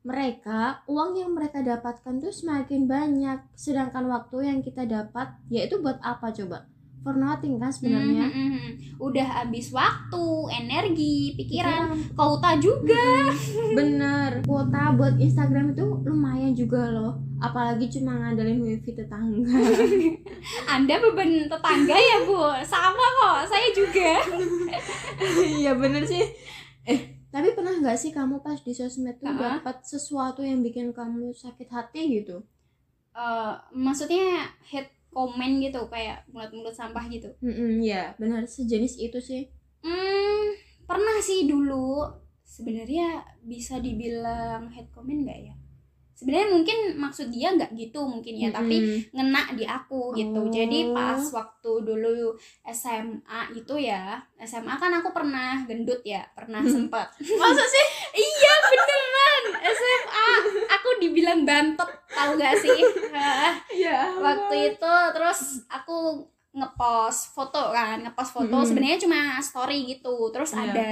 mereka, 0.00 0.80
uang 0.88 1.12
yang 1.12 1.36
mereka 1.36 1.60
dapatkan 1.60 2.24
tuh 2.24 2.32
semakin 2.32 2.88
banyak. 2.88 3.38
Sedangkan 3.52 4.08
waktu 4.08 4.48
yang 4.48 4.58
kita 4.64 4.88
dapat 4.88 5.36
yaitu 5.52 5.76
buat 5.84 6.00
apa 6.00 6.32
coba? 6.32 6.64
For 7.00 7.16
nothing 7.16 7.56
kan 7.56 7.72
sebenarnya. 7.72 8.28
Hmm, 8.28 8.48
hmm, 8.48 8.58
hmm. 8.60 8.72
udah 9.00 9.24
habis 9.24 9.72
waktu 9.72 10.24
energi 10.52 11.32
pikiran 11.32 11.96
kota 12.12 12.60
juga 12.60 13.32
Bener, 13.72 14.44
kuota 14.44 14.92
buat 14.92 15.16
Instagram 15.16 15.72
itu 15.72 15.84
lumayan 16.04 16.52
juga 16.52 16.92
loh. 16.92 17.16
Apalagi 17.40 17.88
cuma 17.88 18.20
ngandelin 18.20 18.60
wifi 18.60 18.92
tetangga. 18.92 19.48
anda 20.76 21.00
beban 21.00 21.48
tetangga 21.48 21.96
ya 21.96 22.16
bu 22.28 22.36
sama 22.68 23.06
kok 23.16 23.48
saya 23.48 23.68
juga 23.72 24.20
Iya 25.60 25.72
bener 25.80 26.04
sih. 26.04 26.24
Eh, 26.84 27.19
tapi 27.30 27.54
pernah 27.54 27.74
nggak 27.78 27.98
sih 27.98 28.10
kamu 28.10 28.42
pas 28.42 28.58
di 28.60 28.74
sosmed 28.74 29.16
tuh 29.22 29.32
dapat 29.34 29.86
sesuatu 29.86 30.42
yang 30.42 30.60
bikin 30.66 30.90
kamu 30.90 31.30
sakit 31.34 31.68
hati 31.70 32.20
gitu? 32.22 32.42
Eh, 33.14 33.54
maksudnya 33.74 34.50
hate 34.66 34.90
comment 35.10 35.58
gitu 35.58 35.80
kayak 35.90 36.26
mulut-mulut 36.30 36.74
sampah 36.74 37.06
gitu. 37.10 37.30
Hmm, 37.42 37.82
ya 37.82 38.14
benar. 38.18 38.46
Sejenis 38.46 38.98
itu 38.98 39.18
sih. 39.18 39.42
hmm 39.82 40.58
pernah 40.86 41.18
sih 41.22 41.46
dulu. 41.46 42.06
Sebenarnya 42.42 43.22
bisa 43.46 43.78
dibilang 43.78 44.74
hate 44.74 44.90
comment 44.90 45.22
nggak 45.22 45.40
ya 45.50 45.59
sebenarnya 46.20 46.52
mungkin 46.52 46.78
maksud 47.00 47.32
dia 47.32 47.48
nggak 47.56 47.72
gitu 47.72 48.04
mungkin 48.04 48.36
ya 48.36 48.52
tapi 48.52 48.76
Mm-mm. 48.76 49.16
ngena 49.16 49.56
di 49.56 49.64
aku 49.64 50.12
gitu. 50.12 50.36
Oh. 50.36 50.52
Jadi 50.52 50.92
pas 50.92 51.16
waktu 51.32 51.72
dulu 51.80 52.36
SMA 52.68 53.40
itu 53.56 53.74
ya, 53.80 54.20
SMA 54.36 54.76
kan 54.76 54.92
aku 55.00 55.16
pernah 55.16 55.64
gendut 55.64 56.04
ya, 56.04 56.20
pernah 56.36 56.60
sempet. 56.60 57.08
masa 57.40 57.64
sih? 57.64 57.84
iya 58.28 58.54
beneran 58.68 59.44
SMA. 59.64 60.28
Aku 60.76 60.88
dibilang 61.00 61.48
bantet, 61.48 61.88
tahu 62.12 62.36
gak 62.36 62.54
sih? 62.60 62.80
Ya. 63.72 64.12
waktu 64.20 64.76
itu 64.76 64.94
terus 65.16 65.64
aku 65.66 66.20
ngepost 66.50 67.32
foto 67.32 67.72
kan, 67.72 68.02
ngepost 68.02 68.36
foto 68.36 68.60
Mm-mm. 68.60 68.68
sebenarnya 68.68 68.98
cuma 69.00 69.40
story 69.40 69.88
gitu. 69.88 70.28
Terus 70.28 70.52
Iya. 70.52 70.60
ada 70.68 70.90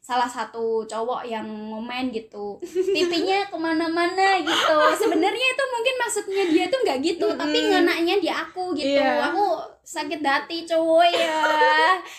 salah 0.00 0.26
satu 0.26 0.82
cowok 0.84 1.22
yang 1.22 1.44
ngomen 1.44 2.08
gitu 2.08 2.56
pipinya 2.64 3.44
ke 3.46 3.54
mana-mana 3.54 4.40
gitu 4.40 4.76
sebenarnya 4.96 5.46
itu 5.52 5.64
mungkin 5.68 5.94
maksudnya 5.96 6.44
dia 6.48 6.64
tuh 6.66 6.80
nggak 6.80 6.98
gitu 7.00 7.28
tapi 7.36 7.58
Mm-mm. 7.60 7.70
ngenaknya 7.70 8.16
di 8.16 8.26
aku 8.26 8.72
gitu 8.72 8.96
Iya. 8.96 9.28
aku 9.28 9.44
sakit 9.84 10.18
hati 10.20 10.64
cowok 10.64 11.04
ya 11.04 11.44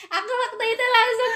aku 0.08 0.32
waktu 0.32 0.64
itu 0.70 0.86
langsung 0.88 1.32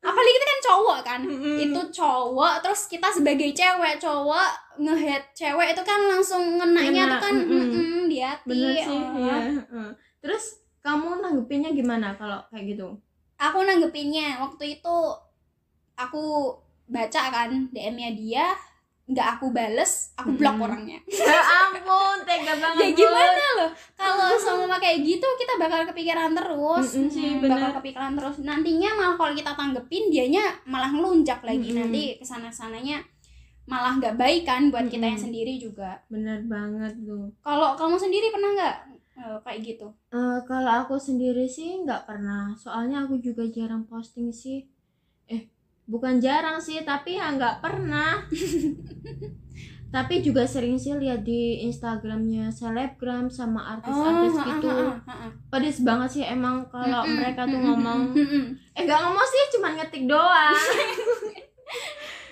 apalagi 0.00 0.34
itu 0.34 0.46
kan 0.46 0.60
cowok 0.62 0.98
kan 1.00 1.20
Mm-mm. 1.22 1.56
itu 1.60 1.80
cowok 1.92 2.54
terus 2.60 2.80
kita 2.88 3.08
sebagai 3.08 3.52
cewek 3.52 3.94
cowok 3.96 4.48
ngehead 4.76 5.24
cewek 5.32 5.72
itu 5.72 5.82
kan 5.84 6.00
langsung 6.04 6.42
ngenaknya 6.56 7.04
Ngena, 7.04 7.12
tuh 7.12 7.20
kan 7.22 7.34
mm-mm. 7.38 7.60
mm-mm, 7.70 8.00
di 8.08 8.18
hati 8.20 8.48
Bener 8.50 8.76
sih. 8.80 9.00
oh. 9.00 9.16
Iya. 9.20 9.36
heeh. 9.60 9.88
Terus 10.20 10.44
kamu 10.80 11.20
nanggepinnya 11.20 11.70
gimana 11.72 12.16
kalau 12.16 12.40
kayak 12.48 12.72
gitu? 12.72 12.88
aku 13.34 13.58
nanggepinnya 13.60 14.40
waktu 14.40 14.78
itu 14.78 14.96
aku 15.96 16.54
baca 16.86 17.22
kan 17.28 17.50
DM-nya 17.70 18.10
dia 18.12 18.46
nggak 19.04 19.36
aku 19.36 19.52
bales 19.52 20.12
aku 20.14 20.32
blok 20.32 20.54
Mm-mm. 20.54 20.64
orangnya 20.64 20.96
ya 21.12 21.40
ampun, 21.62 22.24
tega 22.24 22.56
banget. 22.56 22.80
ya 22.80 22.88
gimana 22.94 23.44
loh 23.54 23.70
kalau 23.94 24.32
sama 24.34 24.76
kayak 24.78 25.00
gitu 25.02 25.28
kita 25.36 25.54
bakal 25.54 25.84
kepikiran 25.84 26.32
terus 26.32 26.86
Mm-mm 26.90 27.08
sih, 27.08 27.28
Mm, 27.30 27.38
bener. 27.38 27.52
bakal 27.52 27.70
kepikiran 27.78 28.12
terus 28.14 28.36
nantinya 28.40 28.90
malah 28.94 29.14
kalau 29.14 29.32
kita 29.32 29.52
tanggepin 29.52 30.08
dianya 30.08 30.44
malah 30.64 30.88
ngelunjak 30.88 31.40
lagi 31.40 31.68
Mm-mm. 31.70 31.80
nanti 31.84 32.02
ke 32.16 32.24
sana 32.24 32.48
sananya 32.48 33.04
malah 33.64 33.92
nggak 33.94 34.16
baik 34.16 34.42
kan 34.42 34.68
buat 34.68 34.88
kita 34.88 35.04
yang 35.06 35.20
sendiri 35.20 35.56
juga 35.58 36.00
Bener 36.06 36.40
banget 36.42 36.96
tuh. 36.98 37.28
kalau 37.40 37.72
kamu 37.74 37.96
sendiri 37.98 38.28
pernah 38.28 38.50
nggak 38.52 38.76
eh, 39.16 39.38
kayak 39.42 39.60
gitu 39.62 39.88
Eh, 40.10 40.38
kalau 40.42 40.72
aku 40.80 40.94
sendiri 40.96 41.44
sih 41.44 41.76
nggak 41.78 42.04
pernah. 42.04 42.54
Soalnya 42.54 43.02
aku 43.02 43.18
juga 43.18 43.42
jarang 43.46 43.82
posting 43.84 44.30
sih. 44.30 44.62
Bukan 45.84 46.20
jarang 46.20 46.58
sih, 46.60 46.80
tapi 46.82 47.20
ya 47.20 47.32
nggak 47.34 47.60
pernah. 47.60 48.24
tapi 49.94 50.26
juga 50.26 50.42
sering 50.42 50.74
sih 50.74 50.90
lihat 50.98 51.22
di 51.22 51.62
Instagramnya 51.70 52.50
selebgram 52.50 53.30
sama 53.30 53.78
artis-artis 53.78 54.34
ha, 54.34 54.44
gitu. 54.50 54.66
ha, 54.66 54.98
ha, 55.06 55.14
ha. 55.22 55.28
Pedes 55.54 55.86
banget 55.86 56.18
sih 56.18 56.24
emang 56.26 56.66
kalau 56.66 57.06
Mm-mm, 57.06 57.14
mereka 57.14 57.46
tuh 57.46 57.62
ngomong. 57.62 58.10
Eh, 58.74 58.82
nggak 58.82 59.00
ngomong 59.06 59.26
sih, 59.30 59.42
cuma 59.54 59.70
ngetik 59.78 60.10
doang. 60.10 60.58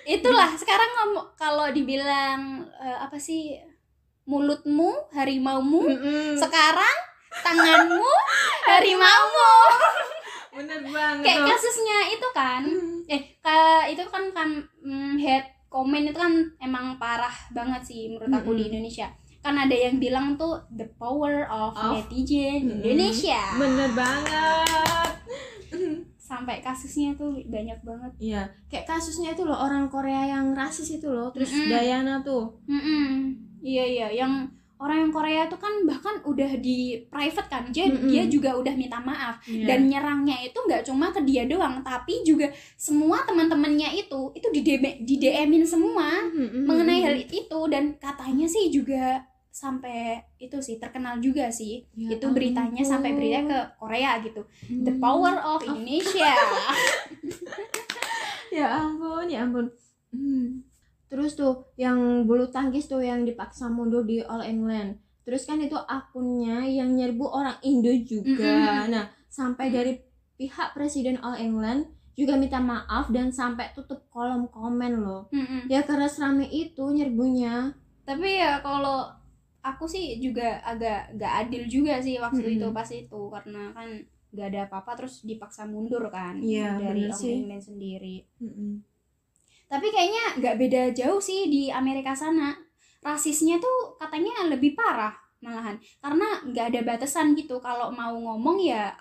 itulah 0.02 0.50
sekarang 0.58 0.90
ngomong 0.98 1.30
kalau 1.38 1.70
dibilang 1.70 2.66
eh, 2.82 2.98
apa 2.98 3.14
sih 3.22 3.54
mulutmu 4.26 5.10
harimaumu 5.14 5.86
Mm-mm. 5.86 6.34
sekarang 6.38 6.96
tanganmu 7.42 8.02
harimaumu 8.70 9.54
Bener 10.52 10.80
banget. 10.84 11.24
kayak 11.24 11.40
kasusnya 11.46 11.98
itu 12.08 12.28
kan 12.30 12.62
Mm. 12.62 13.00
eh 13.06 13.22
ka, 13.38 13.56
itu 13.86 14.04
kan 14.06 14.24
kan 14.30 14.48
mm, 14.78 15.16
head 15.16 15.40
comment 15.66 16.04
itu 16.04 16.14
kan 16.14 16.30
emang 16.58 16.96
parah 16.96 17.32
banget 17.50 17.80
sih 17.82 18.00
menurut 18.10 18.28
aku 18.30 18.52
di 18.52 18.62
Mm-mm. 18.62 18.70
Indonesia 18.70 19.08
kan 19.40 19.58
ada 19.58 19.72
yang 19.72 19.96
bilang 19.96 20.36
tuh 20.36 20.54
the 20.70 20.86
power 20.94 21.42
of, 21.46 21.72
Of- 21.72 21.96
netizen 21.98 22.62
Mm-mm. 22.62 22.78
Indonesia 22.78 23.40
Bener 23.54 23.90
banget. 23.92 25.10
sampai 26.22 26.60
kasusnya 26.60 27.12
tuh 27.12 27.34
banyak 27.42 27.76
banget 27.82 28.12
Iya, 28.18 28.42
kayak 28.66 28.86
kasusnya 28.86 29.32
itu 29.32 29.42
loh 29.42 29.58
orang 29.58 29.84
Korea 29.86 30.30
yang 30.30 30.52
rasis 30.52 30.94
itu 30.94 31.06
loh, 31.06 31.28
terus 31.28 31.50
Mm-mm. 31.50 31.68
Dayana 31.68 32.20
tuh. 32.20 32.56
Mm-mm. 32.64 33.36
iya 33.60 33.84
iya 33.84 34.08
yang 34.14 34.48
orang 34.82 34.98
yang 35.00 35.10
Korea 35.10 35.40
tuh 35.46 35.56
kan 35.56 35.70
bahkan 35.82 36.18
udah 36.22 36.58
di 36.58 36.98
private 37.06 37.46
kan 37.46 37.62
dia 37.68 37.86
Mm-mm. 37.86 38.04
dia 38.04 38.22
juga 38.26 38.52
udah 38.52 38.72
minta 38.72 38.98
maaf 38.98 39.38
Iya. 39.44 39.64
dan 39.64 39.86
nyerangnya 39.86 40.42
itu 40.42 40.58
nggak 40.58 40.82
cuma 40.82 41.08
ke 41.08 41.18
dia 41.22 41.44
doang 41.44 41.80
tapi 41.80 42.20
juga 42.22 42.48
semua 42.74 43.22
teman-temannya 43.22 43.96
itu 43.96 44.28
itu 44.32 44.46
di 44.50 44.60
DM 44.60 44.82
di 45.00 45.14
DM-in 45.16 45.62
semua 45.64 46.20
Mm-mm. 46.26 46.64
mengenai 46.64 47.00
hal 47.00 47.14
itu 47.16 47.58
dan 47.66 47.96
katanya 47.96 48.44
sih 48.44 48.68
juga 48.68 49.24
sampai 49.48 50.20
itu 50.36 50.58
sih 50.58 50.76
terkenal 50.76 51.16
juga 51.18 51.48
sih 51.48 51.80
Ya 51.92 52.12
itu 52.12 52.24
beritanya 52.26 52.80
sampai 52.82 53.12
berita 53.12 53.38
ke 53.44 53.58
Korea 53.76 54.16
gitu 54.18 54.40
the 54.80 54.88
Hmm. 54.88 54.98
power 54.98 55.32
of 55.36 55.60
Indonesia 55.62 56.32
ya 58.50 58.80
ampun 58.80 59.26
ya 59.26 59.44
ampun 59.44 59.66
Hmm. 60.12 60.60
Terus 61.12 61.36
tuh 61.36 61.68
yang 61.76 62.24
bulu 62.24 62.48
tangkis 62.48 62.88
tuh 62.88 63.04
yang 63.04 63.28
dipaksa 63.28 63.68
mundur 63.68 64.00
di 64.02 64.24
All 64.24 64.40
England 64.40 64.96
terus 65.22 65.44
kan 65.44 65.60
itu 65.60 65.76
akunnya 65.76 66.64
yang 66.64 66.96
nyerbu 66.96 67.28
orang 67.28 67.60
Indo 67.60 67.92
juga 68.02 68.88
nah 68.88 69.04
sampai 69.28 69.68
dari 69.68 69.92
pihak 70.34 70.72
presiden 70.72 71.20
All 71.20 71.36
England 71.36 71.84
juga 72.12 72.36
minta 72.36 72.58
maaf 72.58 73.08
dan 73.08 73.28
sampai 73.28 73.72
tutup 73.72 74.08
kolom 74.08 74.48
komen 74.48 74.98
loh 74.98 75.28
Mm-mm. 75.28 75.68
ya 75.68 75.84
karena 75.84 76.08
serame 76.08 76.48
itu 76.48 76.80
nyerbunya 76.88 77.76
tapi 78.02 78.40
ya 78.40 78.58
kalau 78.60 79.12
aku 79.60 79.84
sih 79.84 80.16
juga 80.18 80.58
agak 80.60 81.14
gak 81.14 81.32
adil 81.46 81.62
juga 81.68 82.00
sih 82.00 82.16
waktu 82.16 82.40
Mm-mm. 82.42 82.56
itu 82.56 82.66
pas 82.72 82.88
itu 82.88 83.20
karena 83.30 83.70
kan 83.70 83.88
gak 84.32 84.48
ada 84.48 84.60
apa-apa 84.66 84.92
terus 84.98 85.20
dipaksa 85.22 85.68
mundur 85.68 86.08
kan 86.08 86.40
Iya, 86.40 86.80
dari 86.80 87.04
All 87.06 87.14
sih. 87.14 87.32
England 87.36 87.62
sendiri 87.62 88.16
Mm-mm. 88.40 88.72
Tapi 89.72 89.88
kayaknya 89.88 90.36
nggak 90.36 90.56
beda 90.60 90.82
jauh 90.92 91.16
sih 91.16 91.48
di 91.48 91.72
Amerika 91.72 92.12
sana. 92.12 92.52
Rasisnya 93.00 93.56
tuh 93.56 93.96
katanya 93.96 94.44
lebih 94.52 94.76
parah 94.76 95.16
malahan. 95.40 95.80
Karena 95.96 96.44
nggak 96.44 96.66
ada 96.76 96.80
batasan 96.84 97.32
gitu. 97.32 97.56
Kalau 97.56 97.88
mau 97.88 98.12
ngomong 98.12 98.60
ya 98.60 98.92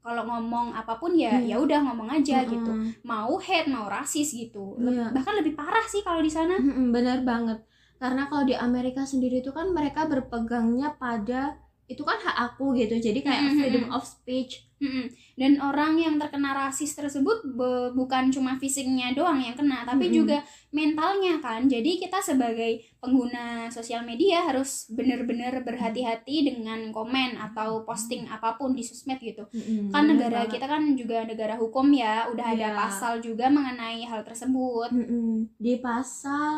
kalau 0.00 0.24
ngomong 0.24 0.72
apa 0.72 0.96
pun 0.96 1.12
ya 1.12 1.36
Iya. 1.36 1.52
ya 1.52 1.56
udah 1.60 1.80
ngomong 1.84 2.08
aja 2.08 2.40
gitu. 2.48 2.72
Mm-mm. 2.72 3.04
mau 3.04 3.36
hate 3.36 3.68
mau 3.68 3.84
rasis 3.84 4.32
gitu. 4.32 4.80
Iya. 4.80 5.12
bahkan 5.12 5.36
lebih 5.36 5.52
parah 5.52 5.84
sih 5.84 6.00
kalau 6.00 6.24
di 6.24 6.32
sana. 6.32 6.56
Mm-mm, 6.56 6.88
benar 6.88 7.20
banget. 7.28 7.60
Karena 8.00 8.24
kalau 8.32 8.48
di 8.48 8.56
Amerika 8.56 9.04
sendiri 9.04 9.44
itu 9.44 9.52
kan 9.52 9.68
mereka 9.76 10.08
berpegangnya 10.08 10.96
pada 10.96 11.60
itu 11.88 12.00
kan 12.00 12.16
hak 12.16 12.36
aku 12.52 12.76
gitu 12.76 12.94
jadi 12.96 13.18
kayak 13.18 13.42
Mm-mm. 13.42 13.58
freedom 13.58 13.86
of 13.90 14.04
speech 14.04 14.68
Mm-mm. 14.78 15.10
Dan 15.34 15.58
orang 15.58 15.98
yang 15.98 16.22
terkena 16.22 16.54
rasis 16.54 16.94
tersebut 16.94 17.42
be- 17.48 17.90
bukan 17.90 18.30
cuma 18.30 18.54
fisiknya 18.56 19.10
doang 19.10 19.42
yang 19.42 19.58
kena, 19.58 19.82
tapi 19.82 20.06
Mm-mm. 20.06 20.14
juga 20.16 20.38
mentalnya 20.70 21.42
kan. 21.42 21.66
Jadi 21.66 21.98
kita 21.98 22.22
sebagai 22.22 22.78
pengguna 23.02 23.66
sosial 23.68 24.06
media 24.06 24.38
harus 24.40 24.86
benar-benar 24.88 25.66
berhati-hati 25.66 26.46
dengan 26.46 26.94
komen 26.94 27.34
atau 27.40 27.82
posting 27.82 28.30
apa 28.30 28.54
pun 28.54 28.70
di 28.70 28.82
sosmed 28.82 29.18
gitu. 29.18 29.50
Kan 29.90 30.06
Bener 30.06 30.14
negara 30.14 30.46
banget. 30.46 30.54
kita 30.54 30.66
kan 30.68 30.82
juga 30.94 31.26
negara 31.26 31.54
hukum 31.54 31.90
ya, 31.90 32.30
udah 32.30 32.46
ada 32.48 32.70
Iya. 32.70 32.78
pasal 32.78 33.12
juga 33.18 33.50
mengenai 33.50 34.06
hal 34.06 34.22
tersebut. 34.22 34.94
Mm-mm. 34.94 35.58
di 35.58 35.74
pasal 35.82 36.54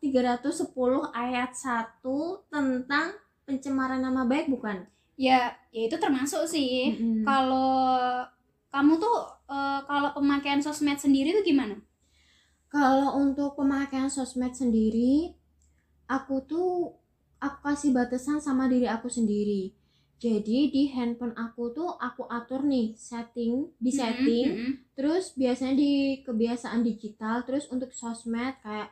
310 0.00 0.64
ayat 1.12 1.52
1 1.52 2.00
tentang 2.48 3.12
pencemaran 3.50 3.98
nama 3.98 4.22
baik 4.22 4.46
bukan 4.46 4.86
Ya, 5.20 5.52
ya 5.68 5.84
itu 5.84 6.00
termasuk 6.00 6.48
sih. 6.48 6.96
Mm-mm. 6.96 7.28
Kalau 7.28 8.24
kamu 8.72 8.96
tuh 8.96 9.16
eh, 9.52 9.80
kalau 9.84 10.16
pemakaian 10.16 10.64
sosmed 10.64 10.96
sendiri 10.96 11.36
tuh 11.36 11.44
gimana? 11.44 11.76
Kalau 12.72 13.20
untuk 13.20 13.52
pemakaian 13.52 14.08
sosmed 14.08 14.56
sendiri, 14.56 15.36
aku 16.08 16.40
tuh 16.48 16.96
aku 17.36 17.58
kasih 17.60 17.92
batasan 17.92 18.40
sama 18.40 18.64
diri 18.72 18.88
aku 18.88 19.12
sendiri. 19.12 19.76
Jadi 20.16 20.72
di 20.72 20.88
handphone 20.88 21.36
aku 21.36 21.68
tuh 21.76 22.00
aku 22.00 22.24
atur 22.24 22.64
nih 22.64 22.96
setting, 22.96 23.68
di 23.76 23.92
setting. 23.92 24.46
Mm-mm, 24.48 24.72
Terus 24.96 25.36
biasanya 25.36 25.76
di 25.76 26.24
kebiasaan 26.24 26.80
digital, 26.80 27.44
terus 27.44 27.68
untuk 27.68 27.92
sosmed 27.92 28.56
kayak 28.64 28.88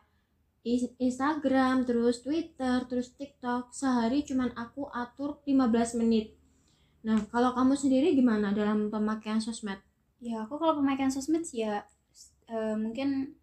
Instagram, 0.98 1.86
terus 1.86 2.20
Twitter, 2.20 2.84
terus 2.90 3.14
TikTok, 3.14 3.70
sehari 3.72 4.26
cuman 4.26 4.52
aku 4.58 4.90
atur 4.90 5.40
15 5.46 6.00
menit. 6.02 6.34
Nah, 7.06 7.22
kalau 7.30 7.54
kamu 7.54 7.78
sendiri 7.78 8.12
gimana 8.12 8.50
dalam 8.50 8.90
pemakaian 8.90 9.38
sosmed? 9.38 9.78
Ya 10.18 10.42
aku 10.42 10.58
kalau 10.58 10.82
pemakaian 10.82 11.14
sosmed 11.14 11.46
sih 11.46 11.62
ya 11.62 11.86
eh, 12.50 12.74
mungkin 12.74 13.38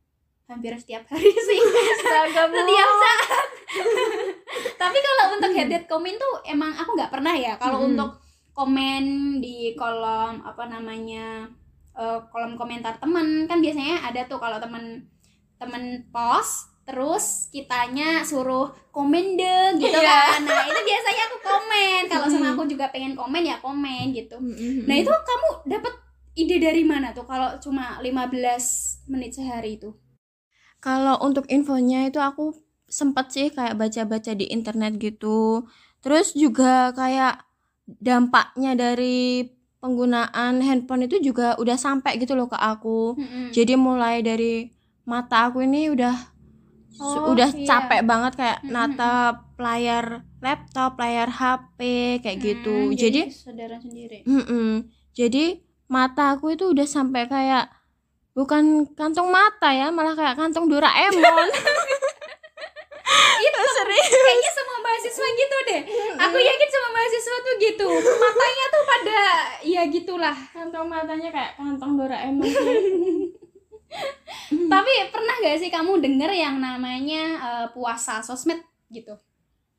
hampir 0.45 0.75
setiap 0.75 1.07
hari 1.07 1.31
sih. 1.47 1.59
Setiap 2.03 2.51
setiap 2.51 2.89
saat. 2.99 3.47
Tapi 4.81 4.97
kalau 4.99 5.23
untuk 5.39 5.51
headed 5.55 5.83
comment 5.87 6.19
tuh 6.19 6.33
emang 6.45 6.75
aku 6.75 6.93
nggak 6.99 7.11
pernah 7.15 7.33
ya. 7.33 7.55
Kalau 7.55 7.81
Mm-mm. 7.81 7.89
untuk 7.95 8.11
komen 8.55 9.03
di 9.43 9.75
kolom 9.75 10.43
apa 10.43 10.63
namanya 10.67 11.47
eh, 11.95 12.19
kolom 12.31 12.59
komentar 12.59 12.99
temen 12.99 13.47
kan 13.47 13.59
biasanya 13.63 14.03
ada 14.03 14.27
tuh 14.27 14.39
kalau 14.39 14.59
temen 14.59 15.07
temen 15.55 16.03
post 16.11 16.74
terus 16.85 17.49
kitanya 17.49 18.21
suruh 18.21 18.69
komen 18.93 19.35
deh 19.35 19.75
gitu 19.75 19.89
Iya. 19.91 20.37
kan. 20.37 20.45
Nah 20.45 20.63
itu 20.63 20.79
biasanya 20.79 21.23
aku 21.27 21.37
komen. 21.41 22.01
Kalau 22.05 22.27
sama 22.29 22.47
aku 22.53 22.63
juga 22.65 22.87
pengen 22.89 23.13
komen 23.13 23.41
ya 23.41 23.57
komen 23.57 24.13
gitu. 24.13 24.37
Nah 24.85 24.95
itu 24.95 25.09
kamu 25.09 25.49
dapat 25.65 25.93
ide 26.33 26.57
dari 26.57 26.85
mana 26.85 27.09
tuh 27.09 27.25
kalau 27.25 27.57
cuma 27.57 27.97
15 27.99 29.09
menit 29.09 29.33
sehari 29.33 29.75
itu? 29.75 29.97
Kalau 30.77 31.17
untuk 31.19 31.49
infonya 31.49 32.05
itu 32.05 32.21
aku 32.21 32.53
sempet 32.85 33.33
sih 33.33 33.47
kayak 33.49 33.75
baca-baca 33.75 34.31
di 34.31 34.45
internet 34.45 35.01
gitu. 35.01 35.65
Terus 35.99 36.37
juga 36.37 36.93
kayak 36.93 37.41
dampaknya 37.87 38.77
dari 38.77 39.41
penggunaan 39.79 40.61
handphone 40.61 41.05
itu 41.05 41.17
juga 41.17 41.57
udah 41.57 41.77
sampai 41.77 42.17
gitu 42.17 42.33
loh 42.33 42.45
ke 42.45 42.57
aku. 42.57 43.17
Mm-mm. 43.17 43.49
Jadi 43.49 43.73
mulai 43.73 44.21
dari 44.21 44.69
mata 45.05 45.49
aku 45.49 45.61
ini 45.61 45.89
udah 45.89 46.34
Oh, 46.95 47.35
udah 47.35 47.49
iya. 47.51 47.67
capek 47.67 48.01
banget 48.07 48.33
kayak 48.39 48.59
Mm-mm. 48.63 48.71
natap 48.71 49.35
layar 49.59 50.23
laptop, 50.39 50.95
layar 50.95 51.27
HP 51.27 51.79
kayak 52.23 52.37
gitu. 52.39 52.91
Hmm, 52.91 52.95
Jadi 52.95 53.19
kesadaran 53.27 53.79
sendiri. 53.83 54.23
Mm-mm. 54.23 54.87
Jadi 55.11 55.59
mata 55.87 56.35
aku 56.35 56.55
itu 56.55 56.71
udah 56.71 56.87
sampai 56.87 57.27
kayak 57.27 57.67
bukan 58.35 58.87
kantong 58.95 59.27
mata 59.31 59.71
ya, 59.71 59.91
malah 59.91 60.15
kayak 60.15 60.35
kantong 60.39 60.67
Doraemon. 60.71 61.49
Itu 63.95 64.17
kayaknya 64.21 64.51
semua 64.53 64.77
mahasiswa 64.85 65.27
gitu 65.33 65.55
deh. 65.65 65.81
Aku 66.19 66.37
yakin 66.37 66.69
semua 66.69 66.91
mahasiswa 66.93 67.37
tuh 67.41 67.55
gitu. 67.57 67.87
Matanya 67.95 68.65
tuh 68.69 68.83
pada 68.85 69.19
ya 69.65 69.81
gitulah. 69.89 70.37
kantong 70.53 70.85
matanya 70.85 71.29
kayak 71.33 71.51
kantong 71.57 71.91
Doraemon. 71.97 72.45
Tapi 74.65 74.91
pernah 75.13 75.35
gak 75.41 75.57
sih 75.61 75.71
kamu 75.71 76.01
denger 76.01 76.31
yang 76.33 76.57
namanya 76.59 77.23
eh, 77.39 77.67
puasa 77.73 78.21
sosmed 78.25 78.61
gitu? 78.89 79.15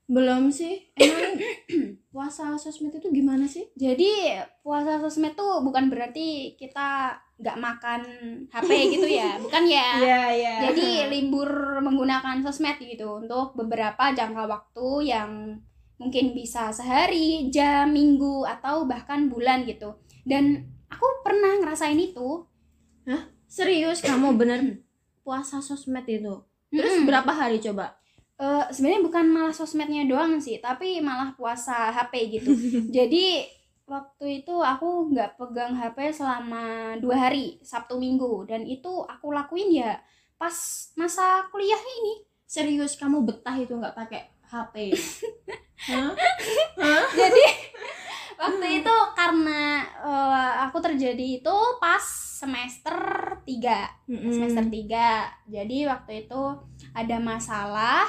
Belum 0.07 0.55
sih. 0.55 0.87
Emang 0.95 1.35
puasa 2.15 2.55
sosmed 2.57 2.95
itu 2.95 3.11
gimana 3.11 3.51
sih? 3.51 3.67
Jadi 3.75 4.39
puasa 4.63 5.03
sosmed 5.03 5.35
tuh 5.35 5.67
bukan 5.67 5.91
berarti 5.91 6.55
kita 6.55 7.19
nggak 7.37 7.59
makan 7.61 8.01
HP 8.49 8.71
gitu 8.97 9.09
ya, 9.11 9.37
bukan 9.37 9.69
ya? 9.69 9.89
iya. 10.33 10.55
Jadi 10.71 11.11
libur 11.13 11.83
menggunakan 11.85 12.41
sosmed 12.41 12.81
gitu 12.81 13.21
untuk 13.21 13.59
beberapa 13.59 14.15
jangka 14.15 14.47
waktu 14.47 14.89
yang 15.11 15.31
mungkin 15.99 16.33
bisa 16.33 16.71
sehari, 16.71 17.51
jam, 17.51 17.91
minggu 17.91 18.47
atau 18.47 18.87
bahkan 18.87 19.27
bulan 19.27 19.67
gitu. 19.67 19.99
Dan 20.23 20.65
aku 20.87 21.07
pernah 21.27 21.61
ngerasain 21.61 21.99
itu. 21.99 22.47
Serius 23.47 24.03
kamu 24.03 24.35
bener 24.39 24.61
puasa 25.27 25.59
sosmed 25.59 26.07
itu. 26.07 26.43
Terus 26.71 27.03
Mm-mm. 27.03 27.09
berapa 27.09 27.31
hari 27.31 27.59
coba? 27.63 27.97
Eh, 28.37 28.65
sebenarnya 28.69 29.01
bukan 29.01 29.25
malah 29.33 29.55
sosmednya 29.57 30.05
doang 30.05 30.37
sih, 30.37 30.61
tapi 30.61 31.01
malah 31.01 31.33
puasa 31.33 31.89
HP 31.89 32.37
gitu. 32.37 32.53
Jadi 32.97 33.49
waktu 33.89 34.45
itu 34.45 34.55
aku 34.61 35.09
nggak 35.09 35.41
pegang 35.41 35.73
HP 35.73 36.13
selama 36.13 36.95
dua 37.01 37.17
hari, 37.17 37.57
Sabtu 37.65 37.97
Minggu, 37.97 38.45
dan 38.45 38.69
itu 38.69 39.09
aku 39.09 39.33
lakuin 39.33 39.73
ya 39.73 39.97
pas 40.37 40.53
masa 41.01 41.49
kuliah 41.49 41.81
ini. 41.81 42.29
Serius 42.45 42.95
kamu 43.01 43.25
betah 43.25 43.57
itu 43.57 43.73
nggak 43.73 43.97
pakai 43.97 44.23
HP? 44.53 44.93
Hah? 45.89 46.13
Hah? 46.85 47.05
jadi 47.17 47.45
waktu 48.37 48.85
itu 48.85 48.95
karena 49.17 49.85
eh, 50.05 50.53
aku 50.69 50.79
terjadi 50.81 51.41
itu 51.41 51.57
pas 51.81 52.03
semester 52.37 52.97
3 53.43 54.13
Mm-mm. 54.13 54.33
semester 54.33 54.65
3 54.69 55.49
jadi 55.49 55.79
waktu 55.89 56.29
itu 56.29 56.43
ada 56.93 57.17
masalah 57.17 58.05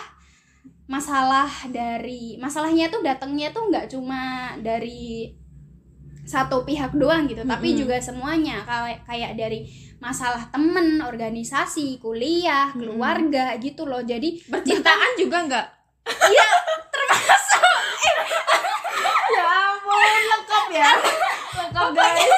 masalah 0.88 1.48
dari 1.72 2.40
masalahnya 2.40 2.88
tuh 2.88 3.04
datangnya 3.04 3.52
tuh 3.52 3.68
nggak 3.72 3.92
cuma 3.92 4.56
dari 4.64 5.32
satu 6.28 6.68
pihak 6.68 6.92
doang 6.96 7.28
gitu 7.28 7.48
tapi 7.48 7.72
Mm-mm. 7.72 7.80
juga 7.88 7.98
semuanya 8.04 8.64
kayak 8.68 9.08
kayak 9.08 9.32
dari 9.40 9.64
masalah 9.98 10.46
temen 10.54 11.02
organisasi 11.02 11.98
kuliah 11.98 12.70
keluarga 12.76 13.58
gitu 13.58 13.88
loh 13.88 14.04
jadi 14.06 14.30
Percintaan 14.46 15.18
juga 15.18 15.38
nggak? 15.50 15.68
Iya, 16.08 16.50
termasuk 16.94 17.64
ya 18.00 18.16
ampun 20.08 20.26
lengkap 20.32 20.66
ya? 20.72 20.92
Lengkap 21.58 21.88
guys. 21.92 22.32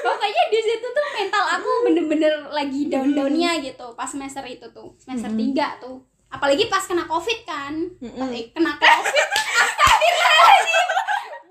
Pokoknya 0.00 0.42
di 0.48 0.60
situ 0.64 0.86
tuh 0.88 1.06
mental 1.12 1.44
aku 1.44 1.70
bener-bener 1.84 2.34
lagi 2.48 2.88
down-downnya 2.88 3.60
gitu 3.60 3.86
pas 3.92 4.08
semester 4.08 4.42
itu 4.48 4.64
tuh. 4.72 4.96
Semester 4.96 5.28
Mm-mm. 5.28 5.52
3 5.52 5.82
tuh. 5.84 5.96
Apalagi 6.30 6.70
pas 6.72 6.82
kena 6.86 7.04
covid 7.04 7.44
kan. 7.44 7.74
Pas 8.00 8.30
eh, 8.32 8.44
kena 8.54 8.72
covid. 8.78 9.26
Astagfirullahaladzim. 9.60 10.86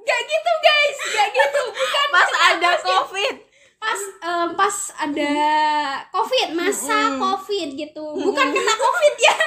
Gak 0.01 0.21
gitu 0.25 0.51
guys. 0.63 0.97
Gak 1.13 1.29
gitu. 1.36 1.62
Bukan 1.69 2.08
pas 2.10 2.29
ada 2.49 2.69
covid. 2.79 3.36
Pas 3.79 4.01
em, 4.19 4.47
pas 4.60 4.75
ada 4.99 5.34
covid 6.12 6.47
masa 6.51 6.97
Mm-mm. 7.13 7.19
covid 7.21 7.69
gitu. 7.77 8.05
Bukan 8.17 8.47
kena 8.51 8.73
covid 8.75 9.15
ya 9.19 9.38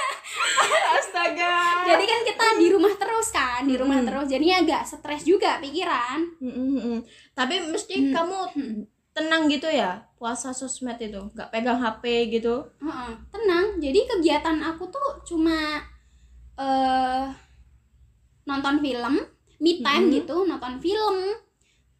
astaga 0.93 1.55
jadi 1.85 2.05
kan 2.05 2.21
kita 2.23 2.47
di 2.57 2.69
rumah 2.69 2.95
terus 2.95 3.29
kan 3.29 3.63
di 3.63 3.75
rumah 3.75 3.99
Mm-mm. 3.99 4.09
terus 4.09 4.27
jadinya 4.29 4.57
agak 4.61 4.83
stres 4.85 5.23
juga 5.23 5.59
pikiran 5.59 6.19
Mm-mm. 6.39 6.99
tapi 7.33 7.61
mesti 7.65 7.95
Mm. 7.99 8.13
kamu 8.13 8.39
Mm. 8.55 8.81
tenang 9.13 9.45
gitu 9.47 9.69
ya 9.69 10.09
puasa 10.17 10.51
sosmed 10.51 10.97
itu 10.97 11.21
nggak 11.33 11.51
pegang 11.51 11.77
HP 11.77 12.33
gitu 12.33 12.65
Heeh, 12.79 13.11
tenang. 13.29 13.77
Jadi 13.77 14.09
kegiatan 14.09 14.57
aku 14.63 14.89
tuh 14.89 15.21
cuma 15.27 15.83
eh 16.55 17.27
nonton 18.43 18.81
film, 18.81 19.15
me 19.59 19.73
time 19.79 20.07
Mhm. 20.09 20.13
gitu, 20.15 20.37
nonton 20.43 20.79
film. 20.79 21.17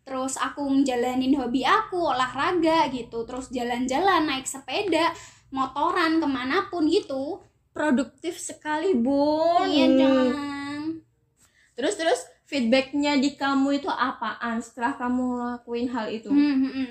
Terus 0.03 0.35
aku 0.35 0.67
ngejalanin 0.67 1.37
hobi 1.37 1.63
aku, 1.63 2.01
olahraga 2.01 2.91
gitu. 2.91 3.23
Terus 3.23 3.47
jalan-jalan, 3.49 4.27
naik 4.27 4.47
sepeda, 4.47 5.15
motoran 5.51 6.19
ke 6.19 6.27
mana 6.27 6.67
pun 6.67 6.89
gitu. 6.89 7.39
Produktif 7.73 8.37
sekali 8.37 8.93
bun 8.95 9.65
Iya, 9.65 9.87
Jang. 9.97 11.03
terus 11.73 11.97
terus 11.97 12.21
feedbacknya 12.45 13.17
di 13.17 13.33
kamu 13.33 13.81
itu 13.81 13.89
apaan 13.89 14.61
setelah 14.61 14.93
kamu 14.95 15.25
lakuin 15.57 15.89
hal 15.89 16.07
itu 16.09 16.29
Hmm, 16.29 16.57
hmm, 16.61 16.73
hmm. 16.73 16.91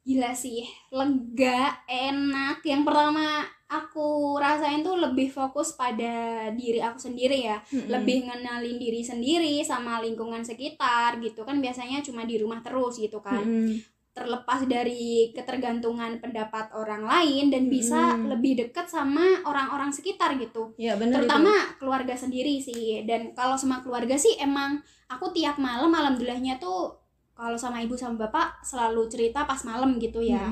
gila 0.00 0.32
sih 0.32 0.64
lega 0.92 1.80
enak 1.86 2.60
yang 2.62 2.84
pertama 2.84 3.40
aku 3.70 4.36
rasain 4.36 4.82
tuh 4.82 4.98
lebih 4.98 5.30
fokus 5.30 5.72
pada 5.72 6.48
diri 6.50 6.82
aku 6.82 6.98
sendiri 6.98 7.46
ya 7.46 7.62
Mm-mm. 7.70 7.86
lebih 7.88 8.26
ngenalin 8.26 8.76
diri 8.76 9.00
sendiri 9.00 9.62
sama 9.62 10.02
lingkungan 10.02 10.42
sekitar 10.42 11.22
gitu 11.22 11.46
kan 11.46 11.62
biasanya 11.62 12.02
cuma 12.02 12.26
di 12.26 12.36
rumah 12.36 12.60
terus 12.60 12.98
gitu 12.98 13.22
kan 13.22 13.40
Mm-mm. 13.40 13.78
Terlepas 14.10 14.66
dari 14.66 15.30
ketergantungan 15.30 16.18
pendapat 16.18 16.74
orang 16.74 17.06
lain 17.06 17.46
dan 17.48 17.70
bisa 17.70 18.18
Mm-mm. 18.18 18.34
lebih 18.34 18.58
dekat 18.58 18.90
sama 18.90 19.38
orang-orang 19.46 19.94
sekitar 19.94 20.34
gitu. 20.34 20.74
Ya 20.74 20.98
benar 20.98 21.22
terutama 21.22 21.54
keluarga 21.78 22.18
sendiri 22.18 22.58
sih. 22.58 23.06
Dan 23.06 23.30
kalau 23.38 23.54
sama 23.54 23.78
keluarga 23.80 24.18
sih 24.18 24.34
emang 24.42 24.82
aku 25.06 25.30
tiap 25.30 25.62
malam 25.62 25.94
alhamdulillahnya 25.94 26.58
tuh 26.58 26.98
kalau 27.38 27.56
sama 27.56 27.80
ibu 27.80 27.94
sama 27.94 28.26
bapak 28.26 28.60
selalu 28.66 29.06
cerita 29.06 29.46
pas 29.46 29.62
malam 29.62 29.96
gitu 30.02 30.18
ya. 30.20 30.50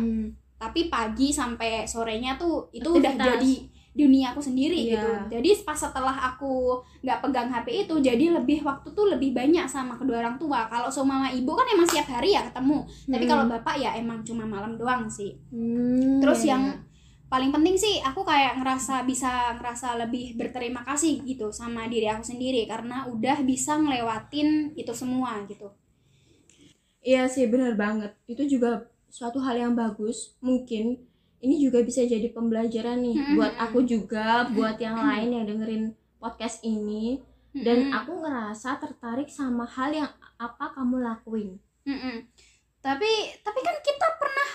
Tapi 0.58 0.86
pagi 0.86 1.34
sampai 1.34 1.86
sorenya 1.86 2.38
tuh 2.38 2.70
itu 2.70 2.86
udah 2.86 3.14
Aktivitas. 3.14 3.42
jadi 3.42 3.54
dunia 3.98 4.30
aku 4.30 4.38
sendiri 4.38 4.78
Iya. 4.78 4.94
gitu 4.94 5.10
jadi 5.34 5.50
pas 5.66 5.74
setelah 5.74 6.14
aku 6.14 6.78
nggak 7.02 7.18
pegang 7.18 7.50
HP 7.50 7.66
itu 7.84 7.94
jadi 7.98 8.24
lebih 8.38 8.62
waktu 8.62 8.94
tuh 8.94 9.10
lebih 9.10 9.34
banyak 9.34 9.66
sama 9.66 9.98
kedua 9.98 10.22
orang 10.22 10.38
tua 10.38 10.70
kalau 10.70 10.86
sama 10.86 11.18
mama 11.18 11.28
ibu 11.34 11.50
kan 11.50 11.66
emang 11.66 11.90
setiap 11.90 12.14
hari 12.14 12.38
ya 12.38 12.46
ketemu 12.46 12.86
tapi 13.10 13.24
kalau 13.26 13.44
bapak 13.44 13.74
ya 13.76 13.90
emang 13.98 14.22
cuma 14.22 14.46
malam 14.46 14.78
doang 14.78 15.10
sih 15.10 15.34
Hmm, 15.50 16.22
terus 16.22 16.46
ya, 16.46 16.54
yang 16.54 16.62
ya. 16.70 16.76
paling 17.26 17.50
penting 17.50 17.74
sih 17.74 17.98
aku 18.00 18.22
kayak 18.22 18.56
ngerasa 18.56 19.02
bisa 19.02 19.58
ngerasa 19.58 19.98
lebih 19.98 20.38
berterima 20.38 20.86
kasih 20.86 21.20
gitu 21.26 21.50
sama 21.50 21.90
diri 21.90 22.06
aku 22.06 22.22
sendiri 22.22 22.64
karena 22.64 23.04
udah 23.04 23.42
bisa 23.42 23.74
ngelewatin 23.76 24.72
itu 24.78 24.92
semua 24.94 25.42
gitu 25.50 25.68
Iya 26.98 27.30
sih 27.30 27.46
benar 27.48 27.78
banget. 27.78 28.12
Itu 28.26 28.44
juga 28.44 28.84
suatu 29.08 29.38
hal 29.40 29.56
yang 29.56 29.72
bagus. 29.72 30.34
Mungkin 30.42 30.98
ini 31.38 31.58
juga 31.58 31.80
bisa 31.80 32.02
jadi 32.02 32.28
pembelajaran 32.28 32.98
nih 32.98 33.16
Mm-mm. 33.16 33.34
buat 33.34 33.54
aku 33.56 33.82
juga, 33.82 34.46
buat 34.48 34.76
yang 34.76 34.98
lain 34.98 35.28
yang 35.32 35.44
dengerin 35.44 35.84
podcast 36.16 36.62
ini. 36.62 37.22
Dan 37.50 37.88
Mm-mm. 37.88 37.96
aku 37.96 38.12
ngerasa 38.18 38.76
tertarik 38.76 39.26
sama 39.26 39.64
hal 39.64 39.90
yang 39.90 40.10
apa 40.36 40.70
kamu 40.72 41.00
lakuin. 41.00 41.58
Mm-mm. 41.82 42.26
tapi 42.78 43.10
tapi 43.40 43.58
kan 43.58 43.76
kita 43.80 44.06
pernah 44.14 44.50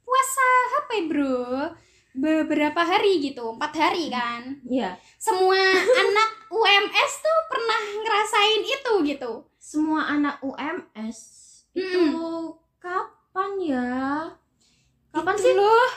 puasa 0.00 0.46
HP 0.72 0.90
bro 1.06 1.70
beberapa 2.10 2.80
hari 2.80 3.22
gitu 3.22 3.54
empat 3.54 3.72
hari 3.76 4.08
kan 4.08 4.58
Iya. 4.64 4.96
semua 5.16 5.54
anak 6.02 6.30
UMS 6.48 7.12
tuh 7.20 7.38
pernah 7.46 7.80
ngerasain 8.00 8.62
itu 8.64 8.92
gitu 9.06 9.32
Semua 9.54 10.08
anak 10.08 10.40
UMS 10.40 11.18
itu 11.76 12.04
kapan 12.80 13.50
ya? 13.60 13.88
Kapan 15.10 15.34
Itu 15.34 15.42
sih? 15.42 15.54
loh 15.54 15.88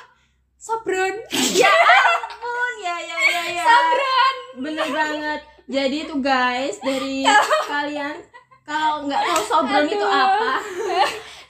sobron 0.55 1.13
Ya 1.61 1.71
ampun, 1.71 2.73
ya 2.79 2.95
ya 2.99 3.17
ya 3.17 3.43
ya. 3.51 3.63
sobron 3.63 4.35
Bener 4.61 4.87
banget. 4.87 5.41
Jadi 5.65 5.97
itu 6.03 6.15
guys 6.19 6.75
dari 6.79 7.23
kalian 7.71 8.15
kalau 8.61 9.03
nggak 9.03 9.21
tahu 9.21 9.41
sobron 9.43 9.85
itu 9.85 10.05
apa? 10.05 10.51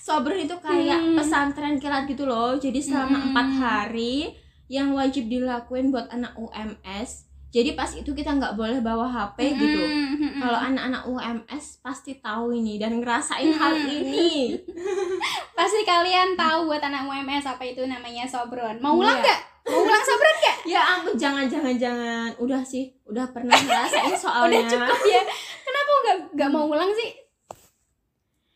Sobron 0.01 0.39
itu 0.39 0.55
kayak 0.57 0.97
Hmm. 0.97 1.13
pesantren 1.13 1.77
kilat 1.77 2.03
gitu 2.05 2.25
loh. 2.25 2.57
Jadi 2.57 2.81
selama 2.81 3.15
Hmm. 3.15 3.25
empat 3.29 3.47
hari 3.53 4.33
yang 4.67 4.91
wajib 4.91 5.27
dilakuin 5.27 5.89
buat 5.89 6.09
anak 6.09 6.33
UMS. 6.33 7.29
Jadi 7.51 7.75
pas 7.75 7.91
itu 7.91 8.07
kita 8.09 8.31
nggak 8.31 8.55
boleh 8.55 8.79
bawa 8.79 9.03
HP 9.05 9.37
gitu. 9.53 9.83
Mm-mm. 9.83 10.39
Kalau 10.39 10.55
anak-anak 10.57 11.03
UMS 11.05 11.79
pasti 11.79 12.15
tahu 12.17 12.51
ini 12.53 12.75
dan 12.75 12.97
ngerasain 12.97 13.51
hal 13.51 13.73
Hmm. 13.73 13.91
ini. 13.93 14.55
pasti 15.57 15.83
kalian 15.83 16.33
tahu 16.33 16.65
buat 16.65 16.79
anak 16.79 17.03
UMS 17.03 17.45
apa 17.45 17.61
itu 17.61 17.83
namanya 17.83 18.23
sobron 18.23 18.79
mau 18.79 18.95
ulang 18.95 19.19
Iya. 19.19 19.27
nggak 19.27 19.39
mau 19.67 19.83
ulang 19.83 19.99
sobron 20.01 20.35
nggak 20.37 20.57
Ya 20.71 20.81
ampun 20.89 21.13
jangan 21.13 21.45
jangan 21.45 21.75
jangan. 21.75 22.29
Udah 22.37 22.61
sih, 22.61 22.95
udah 23.03 23.27
pernah 23.29 23.53
ngerasain 23.53 24.15
soalnya. 24.23 24.57
udah 24.57 24.71
cukup 24.87 24.99
ya 25.05 25.21
kenapa 25.61 25.91
nggak 25.93 26.17
nggak 26.33 26.49
mau 26.49 26.65
ulang 26.65 26.91
sih 26.93 27.11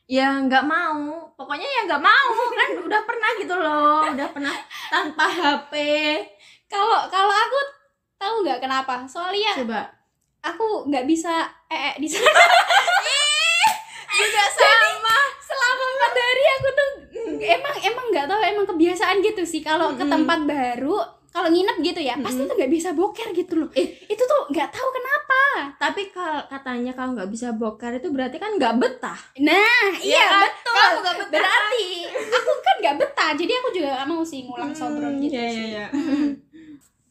ya 0.08 0.38
nggak 0.40 0.64
mau 0.64 1.02
pokoknya 1.34 1.66
ya 1.66 1.82
nggak 1.84 2.00
mau 2.00 2.30
kan 2.54 2.70
udah 2.80 3.02
pernah 3.04 3.30
gitu 3.36 3.56
loh 3.58 4.06
udah 4.08 4.30
pernah 4.30 4.54
tanpa 4.88 5.26
HP 5.26 5.74
kalau 6.66 7.10
kalau 7.10 7.34
aku 7.34 7.60
tahu 8.26 8.36
nggak 8.42 8.60
kenapa 8.60 9.06
soalnya 9.06 9.54
coba 9.56 9.82
aku 10.42 10.90
nggak 10.90 11.06
bisa 11.06 11.46
eh 11.68 11.94
di 11.96 12.06
sana 12.06 12.26
juga 14.16 14.44
sama 14.58 15.16
selama 15.40 15.84
empat 15.92 16.14
hari 16.16 16.44
aku 16.52 16.68
tuh 16.72 16.90
emang 17.46 17.76
emang 17.84 18.06
nggak 18.10 18.26
tahu 18.26 18.42
emang 18.42 18.66
kebiasaan 18.66 19.22
gitu 19.22 19.44
sih 19.44 19.62
kalau 19.62 19.94
ke 19.94 20.02
Mm-mm. 20.02 20.14
tempat 20.14 20.40
baru 20.44 20.98
kalau 21.30 21.52
nginep 21.52 21.78
gitu 21.84 22.00
ya 22.00 22.16
pasti 22.18 22.42
Mm-mm. 22.42 22.50
tuh 22.50 22.56
nggak 22.56 22.72
bisa 22.72 22.90
boker 22.96 23.28
gitu 23.30 23.54
loh 23.60 23.70
Eh. 23.76 23.88
itu 24.08 24.24
tuh 24.24 24.42
nggak 24.50 24.70
tahu 24.72 24.88
kenapa 24.90 25.42
tapi 25.76 26.02
kalau 26.10 26.42
katanya 26.48 26.96
kalau 26.96 27.12
nggak 27.12 27.28
bisa 27.28 27.52
bokar 27.52 27.92
itu 27.94 28.08
berarti 28.08 28.40
kan 28.40 28.56
nggak 28.56 28.76
betah 28.80 29.20
nah 29.44 29.92
iya 30.00 30.26
kan? 30.32 30.42
betul 30.48 30.74
kamu 30.74 30.98
nggak 31.04 31.16
betah 31.20 31.32
berarti 31.36 31.86
aku 32.32 32.52
kan 32.62 32.76
nggak 32.80 32.96
betah 33.04 33.30
jadi 33.36 33.52
aku 33.60 33.70
juga 33.74 33.88
nggak 33.94 34.08
mau 34.08 34.24
sih 34.24 34.40
ngulang 34.48 34.72
sobron 34.72 35.14
gitu 35.20 35.36
ya, 35.36 35.44
ya, 35.44 35.52
sih 35.52 35.68
ya. 35.76 35.88
Mm-mm. 35.92 36.30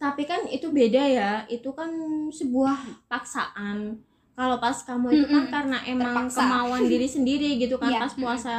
Tapi 0.04 0.28
kan 0.28 0.44
itu 0.44 0.68
beda 0.68 1.00
ya 1.00 1.32
itu 1.48 1.72
kan 1.72 1.88
sebuah 2.28 3.08
paksaan 3.08 3.96
kalau 4.36 4.60
pas 4.60 4.76
kamu 4.84 5.16
itu 5.16 5.26
kan 5.32 5.44
Mm-mm. 5.48 5.54
karena 5.54 5.78
emang 5.88 6.28
Terpaksa. 6.28 6.44
kemauan 6.44 6.82
diri 6.84 7.08
sendiri 7.08 7.56
gitu 7.56 7.80
kan 7.80 7.88
Iya, 7.96 8.00
pas 8.04 8.12
puasa 8.12 8.56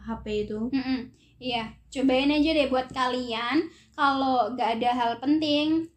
HP 0.00 0.48
itu 0.48 0.72
Mm-mm. 0.72 1.00
Iya, 1.40 1.72
cobain 1.88 2.28
aja 2.28 2.50
deh 2.52 2.68
buat 2.68 2.88
kalian 2.92 3.64
kalau 3.92 4.52
nggak 4.56 4.80
ada 4.80 4.90
hal 4.92 5.12
penting 5.20 5.88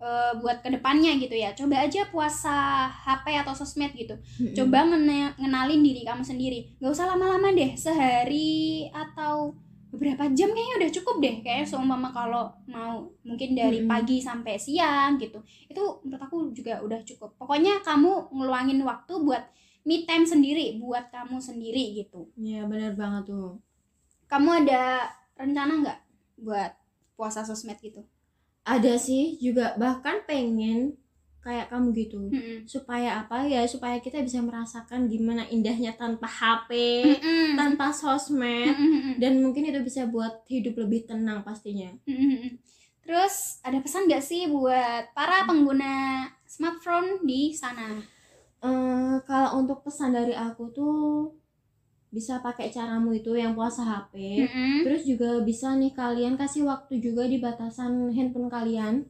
eh, 0.00 0.32
buat 0.40 0.64
ke 0.64 0.72
depannya 0.72 1.20
gitu 1.20 1.36
ya. 1.36 1.52
Coba 1.52 1.84
aja 1.84 2.08
puasa 2.08 2.88
HP 2.88 3.44
atau 3.44 3.52
sosmed 3.52 3.92
gitu. 3.92 4.16
Mm-mm. 4.40 4.56
Coba 4.56 4.88
ngenalin 5.36 5.84
diri 5.84 6.00
kamu 6.00 6.24
sendiri. 6.24 6.80
Gak 6.80 6.96
usah 6.96 7.12
lama-lama 7.12 7.52
deh, 7.52 7.76
sehari 7.76 8.88
atau 8.88 9.52
beberapa 9.90 10.24
jam 10.38 10.48
kayaknya 10.54 10.76
udah 10.80 10.90
cukup 10.96 11.16
deh. 11.24 11.34
Kayaknya 11.44 11.66
seumpama 11.70 12.08
kalau 12.14 12.44
mau 12.70 13.10
mungkin 13.26 13.50
dari 13.58 13.78
Mm-mm. 13.82 13.90
pagi 13.90 14.18
sampai 14.22 14.54
siang 14.58 15.18
gitu. 15.22 15.38
Itu 15.70 16.00
menurut 16.06 16.22
aku 16.26 16.36
juga 16.54 16.80
udah 16.86 17.00
cukup. 17.04 17.30
Pokoknya 17.40 17.82
kamu 17.82 18.30
ngeluangin 18.34 18.80
waktu 18.86 19.14
buat 19.26 19.42
me 19.88 20.04
time 20.08 20.24
sendiri, 20.28 20.76
buat 20.78 21.08
kamu 21.10 21.40
sendiri 21.40 21.84
gitu 21.96 22.28
Iya 22.44 22.60
benar 22.70 22.92
banget 23.00 23.22
tuh 23.30 23.48
kamu 24.32 24.50
ada 24.64 24.82
rencana 25.40 25.72
nggak 25.82 25.98
buat 26.46 26.72
puasa 27.16 27.40
sosmed 27.48 27.78
gitu? 27.86 28.00
ada 28.74 28.94
sih 29.06 29.36
juga 29.44 29.66
bahkan 29.82 30.16
pengen 30.28 30.78
kayak 31.40 31.72
kamu 31.72 31.88
gitu 31.96 32.20
Mm-mm. 32.28 32.68
supaya 32.68 33.24
apa 33.24 33.48
ya 33.48 33.64
supaya 33.64 33.96
kita 33.98 34.20
bisa 34.20 34.44
merasakan 34.44 35.08
gimana 35.08 35.48
indahnya 35.48 35.96
tanpa 35.96 36.28
HP 36.28 36.70
Mm-mm. 37.16 37.56
tanpa 37.56 37.88
sosmed 37.96 38.76
Mm-mm. 38.76 39.16
dan 39.16 39.40
mungkin 39.40 39.64
itu 39.68 39.80
bisa 39.80 40.04
buat 40.04 40.44
hidup 40.52 40.76
lebih 40.76 41.08
tenang 41.08 41.40
pastinya 41.40 41.90
Mm-mm. 42.04 42.60
Terus 43.00 43.58
ada 43.66 43.80
pesan 43.80 44.06
nggak 44.06 44.22
sih 44.22 44.46
buat 44.46 45.10
para 45.16 45.42
pengguna 45.48 46.28
smartphone 46.46 47.24
di 47.26 47.50
sana? 47.50 47.98
Eh, 48.60 49.16
kalau 49.24 49.64
untuk 49.64 49.80
pesan 49.82 50.12
dari 50.12 50.36
aku 50.36 50.68
tuh 50.70 51.32
bisa 52.10 52.42
pakai 52.42 52.68
caramu 52.74 53.14
itu 53.14 53.32
yang 53.38 53.54
puasa 53.54 53.86
HP 53.86 54.44
Mm-mm. 54.44 54.82
terus 54.82 55.06
juga 55.06 55.38
bisa 55.46 55.72
nih 55.78 55.94
kalian 55.94 56.34
kasih 56.34 56.66
waktu 56.66 56.98
juga 56.98 57.22
di 57.24 57.38
batasan 57.38 58.10
handphone 58.10 58.50
kalian 58.50 59.06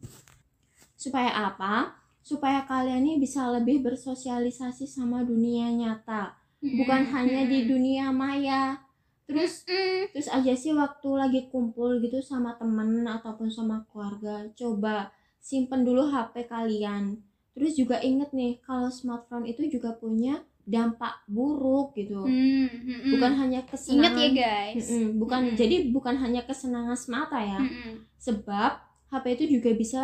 supaya 1.01 1.33
apa 1.33 1.97
supaya 2.21 2.63
kalian 2.69 3.03
nih 3.03 3.17
bisa 3.19 3.49
lebih 3.49 3.81
bersosialisasi 3.81 4.85
sama 4.85 5.25
dunia 5.25 5.73
nyata 5.73 6.37
bukan 6.61 7.09
hanya 7.09 7.49
di 7.49 7.65
dunia 7.65 8.13
maya 8.13 8.77
terus 9.25 9.65
Mm-mm. 9.65 10.13
terus 10.13 10.29
aja 10.29 10.53
sih 10.53 10.77
waktu 10.77 11.09
lagi 11.17 11.41
kumpul 11.49 12.03
gitu 12.05 12.21
sama 12.21 12.59
temen 12.61 13.07
ataupun 13.07 13.49
sama 13.49 13.87
keluarga 13.89 14.45
coba 14.53 15.09
simpen 15.41 15.87
dulu 15.87 16.11
HP 16.11 16.51
kalian 16.51 17.17
terus 17.57 17.79
juga 17.79 18.03
inget 18.05 18.35
nih 18.37 18.61
kalau 18.61 18.93
smartphone 18.93 19.49
itu 19.49 19.65
juga 19.71 19.97
punya 19.97 20.45
dampak 20.69 21.25
buruk 21.27 21.97
gitu 21.97 22.29
Mm-mm. 22.29 23.17
bukan 23.17 23.33
hanya 23.41 23.65
Ingat 23.65 23.71
kesenangan 23.73 24.15
ya 24.21 24.29
guys. 24.37 24.87
Mm-mm, 24.93 25.09
bukan 25.17 25.41
Mm-mm. 25.49 25.57
jadi 25.59 25.77
bukan 25.91 26.15
hanya 26.21 26.43
kesenangan 26.45 26.99
semata 26.99 27.41
ya 27.41 27.59
Mm-mm. 27.59 28.05
sebab 28.21 28.79
HP 29.11 29.25
itu 29.41 29.45
juga 29.59 29.71
bisa 29.75 30.03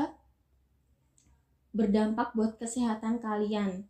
berdampak 1.77 2.33
buat 2.33 2.57
kesehatan 2.57 3.21
kalian 3.21 3.85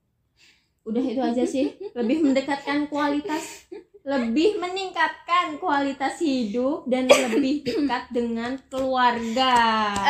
udah 0.87 1.03
itu 1.03 1.23
aja 1.23 1.45
sih 1.47 1.79
lebih 1.99 2.27
mendekatkan 2.27 2.91
kualitas 2.91 3.71
lebih 4.07 4.63
meningkatkan 4.63 5.59
kualitas 5.59 6.23
hidup 6.23 6.87
dan 6.87 7.11
lebih 7.11 7.67
dekat 7.67 8.07
dengan 8.15 8.55
keluarga 8.71 9.55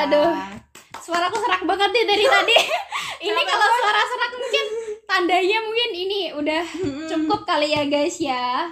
Aduh. 0.05 0.33
Suaraku 0.97 1.37
serak 1.39 1.63
banget 1.69 1.93
nih 1.93 2.05
dari 2.09 2.25
tadi. 2.25 2.57
ini 3.31 3.41
kalau 3.47 3.69
suara 3.69 4.03
serak 4.03 4.33
mungkin 4.37 4.65
tandanya 5.05 5.59
mungkin 5.63 5.91
ini 5.93 6.21
udah 6.35 6.65
cukup 7.07 7.41
kali 7.47 7.77
ya 7.77 7.85
guys 7.87 8.17
ya. 8.19 8.67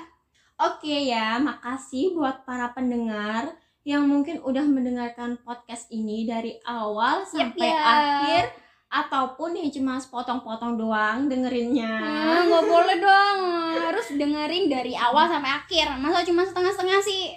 Oke 0.59 1.11
ya, 1.11 1.39
makasih 1.39 2.17
buat 2.17 2.43
para 2.43 2.73
pendengar 2.73 3.55
yang 3.85 4.09
mungkin 4.09 4.41
udah 4.41 4.65
mendengarkan 4.65 5.37
podcast 5.45 5.93
ini 5.93 6.25
dari 6.25 6.57
awal 6.65 7.29
sampai 7.29 7.69
yap. 7.69 7.85
akhir 7.85 8.45
ataupun 8.95 9.51
yang 9.53 9.67
cuma 9.69 9.99
sepotong-potong 9.99 10.77
doang 10.77 11.27
dengerinnya. 11.27 11.91
Ah, 11.99 12.41
nggak 12.45 12.65
boleh 12.65 12.97
dong 12.97 13.41
harus 13.85 14.07
dengerin 14.13 14.65
dari 14.67 14.95
awal 14.95 15.27
sampai 15.27 15.51
akhir 15.53 15.99
masa 15.99 16.23
cuma 16.23 16.43
setengah-setengah 16.43 17.01
sih 17.01 17.35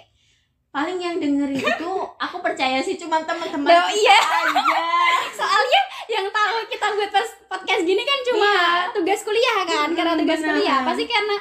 Paling 0.68 0.96
yang 0.96 1.16
dengerin 1.16 1.58
itu 1.58 1.92
aku 2.14 2.36
percaya 2.38 2.78
sih 2.78 2.94
cuma 2.94 3.18
teman-teman 3.20 3.66
kita 3.66 3.88
iya. 3.90 4.18
aja. 4.20 4.84
soalnya 5.40 5.80
yang 6.06 6.26
tahu 6.28 6.56
kita 6.68 6.86
buat 6.90 7.10
podcast 7.48 7.82
gini 7.82 8.02
kan 8.02 8.18
cuma 8.22 8.46
Iya. 8.46 8.92
tugas 8.92 9.20
kuliah 9.22 9.58
kan 9.64 9.88
karena 9.92 10.12
Mm, 10.12 10.20
tugas 10.22 10.38
benar. 10.38 10.52
kuliah 10.54 10.78
pasti 10.84 11.04
karena 11.04 11.36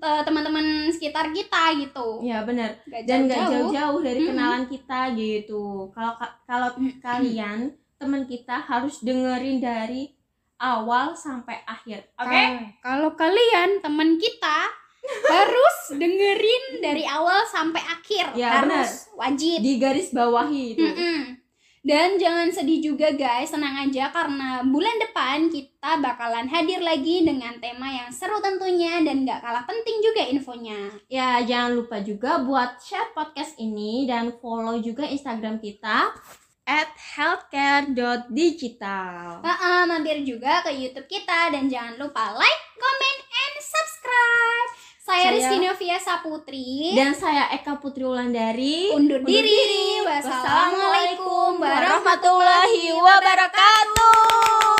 eh, 0.00 0.22
teman-teman 0.22 0.64
sekitar 0.88 1.28
kita 1.28 1.62
gitu 1.76 2.08
Ya 2.20 2.40
benar. 2.40 2.72
Dan 3.04 3.28
nggak 3.28 3.38
jauh-jauh. 3.68 4.00
dari 4.00 4.18
Mm-mm. 4.18 4.30
kenalan 4.32 4.64
kita 4.66 5.00
gitu. 5.14 5.64
Kalau 5.90 6.12
ka- 6.16 6.36
kalau 6.42 6.68
kalian 7.00 7.68
teman 8.00 8.24
kita 8.24 8.64
harus 8.64 9.04
dengerin 9.04 9.60
dari 9.60 10.08
awal 10.56 11.12
sampai 11.12 11.60
akhir. 11.68 12.08
Oke? 12.16 12.32
Kalau- 12.32 12.64
kalau 12.80 13.10
kalian 13.12 13.84
teman 13.84 14.16
kita 14.16 14.72
harus 15.32 15.76
dengerin 15.92 16.80
dari 16.80 17.04
awal 17.04 17.44
sampai 17.44 17.80
akhir 17.80 18.36
Ya, 18.36 18.60
harus 18.60 19.08
wajib 19.16 19.60
Di 19.60 19.76
garis 19.76 20.12
bawahi 20.12 20.76
itu. 20.76 20.80
Mm-mm. 20.80 21.36
Dan 21.80 22.20
jangan 22.20 22.52
sedih 22.52 22.92
juga 22.92 23.08
guys, 23.16 23.48
tenang 23.48 23.88
aja 23.88 24.12
karena 24.12 24.60
bulan 24.60 25.00
depan 25.00 25.48
kita 25.48 25.96
bakalan 26.04 26.44
hadir 26.44 26.76
lagi 26.84 27.24
dengan 27.24 27.56
tema 27.56 27.88
yang 27.88 28.12
seru 28.12 28.36
tentunya 28.36 29.00
dan 29.00 29.24
gak 29.24 29.40
kalah 29.40 29.64
penting 29.64 29.96
juga 30.04 30.28
infonya. 30.28 30.92
Ya, 31.08 31.40
jangan 31.40 31.80
lupa 31.80 32.04
juga 32.04 32.44
buat 32.44 32.76
share 32.84 33.16
podcast 33.16 33.56
ini 33.56 34.04
dan 34.04 34.28
follow 34.44 34.76
juga 34.76 35.08
Instagram 35.08 35.56
kita 35.56 36.12
at 36.70 36.88
healthcare.digital. 36.94 39.42
Heeh, 39.42 39.80
mampir 39.84 40.22
juga 40.22 40.62
ke 40.62 40.70
YouTube 40.70 41.04
kita 41.04 41.50
dan 41.50 41.66
jangan 41.66 41.98
lupa 41.98 42.30
like, 42.32 42.62
comment, 42.78 43.20
and 43.26 43.54
subscribe. 43.58 44.70
Saya, 45.00 45.26
Saya- 45.26 45.34
Rizky 45.34 45.56
Novia 45.58 45.98
Saputri. 45.98 46.94
Dan 46.94 47.10
saya 47.10 47.50
Eka 47.50 47.74
Putri 47.76 48.06
Wulandari. 48.06 48.94
undur 48.94 49.18
Undur 49.18 49.26
diri. 49.26 49.50
diri. 49.50 50.06
Wassalamualaikum 50.06 51.58
warahmatullahi 51.58 52.94
wabarakatuh. 52.94 54.79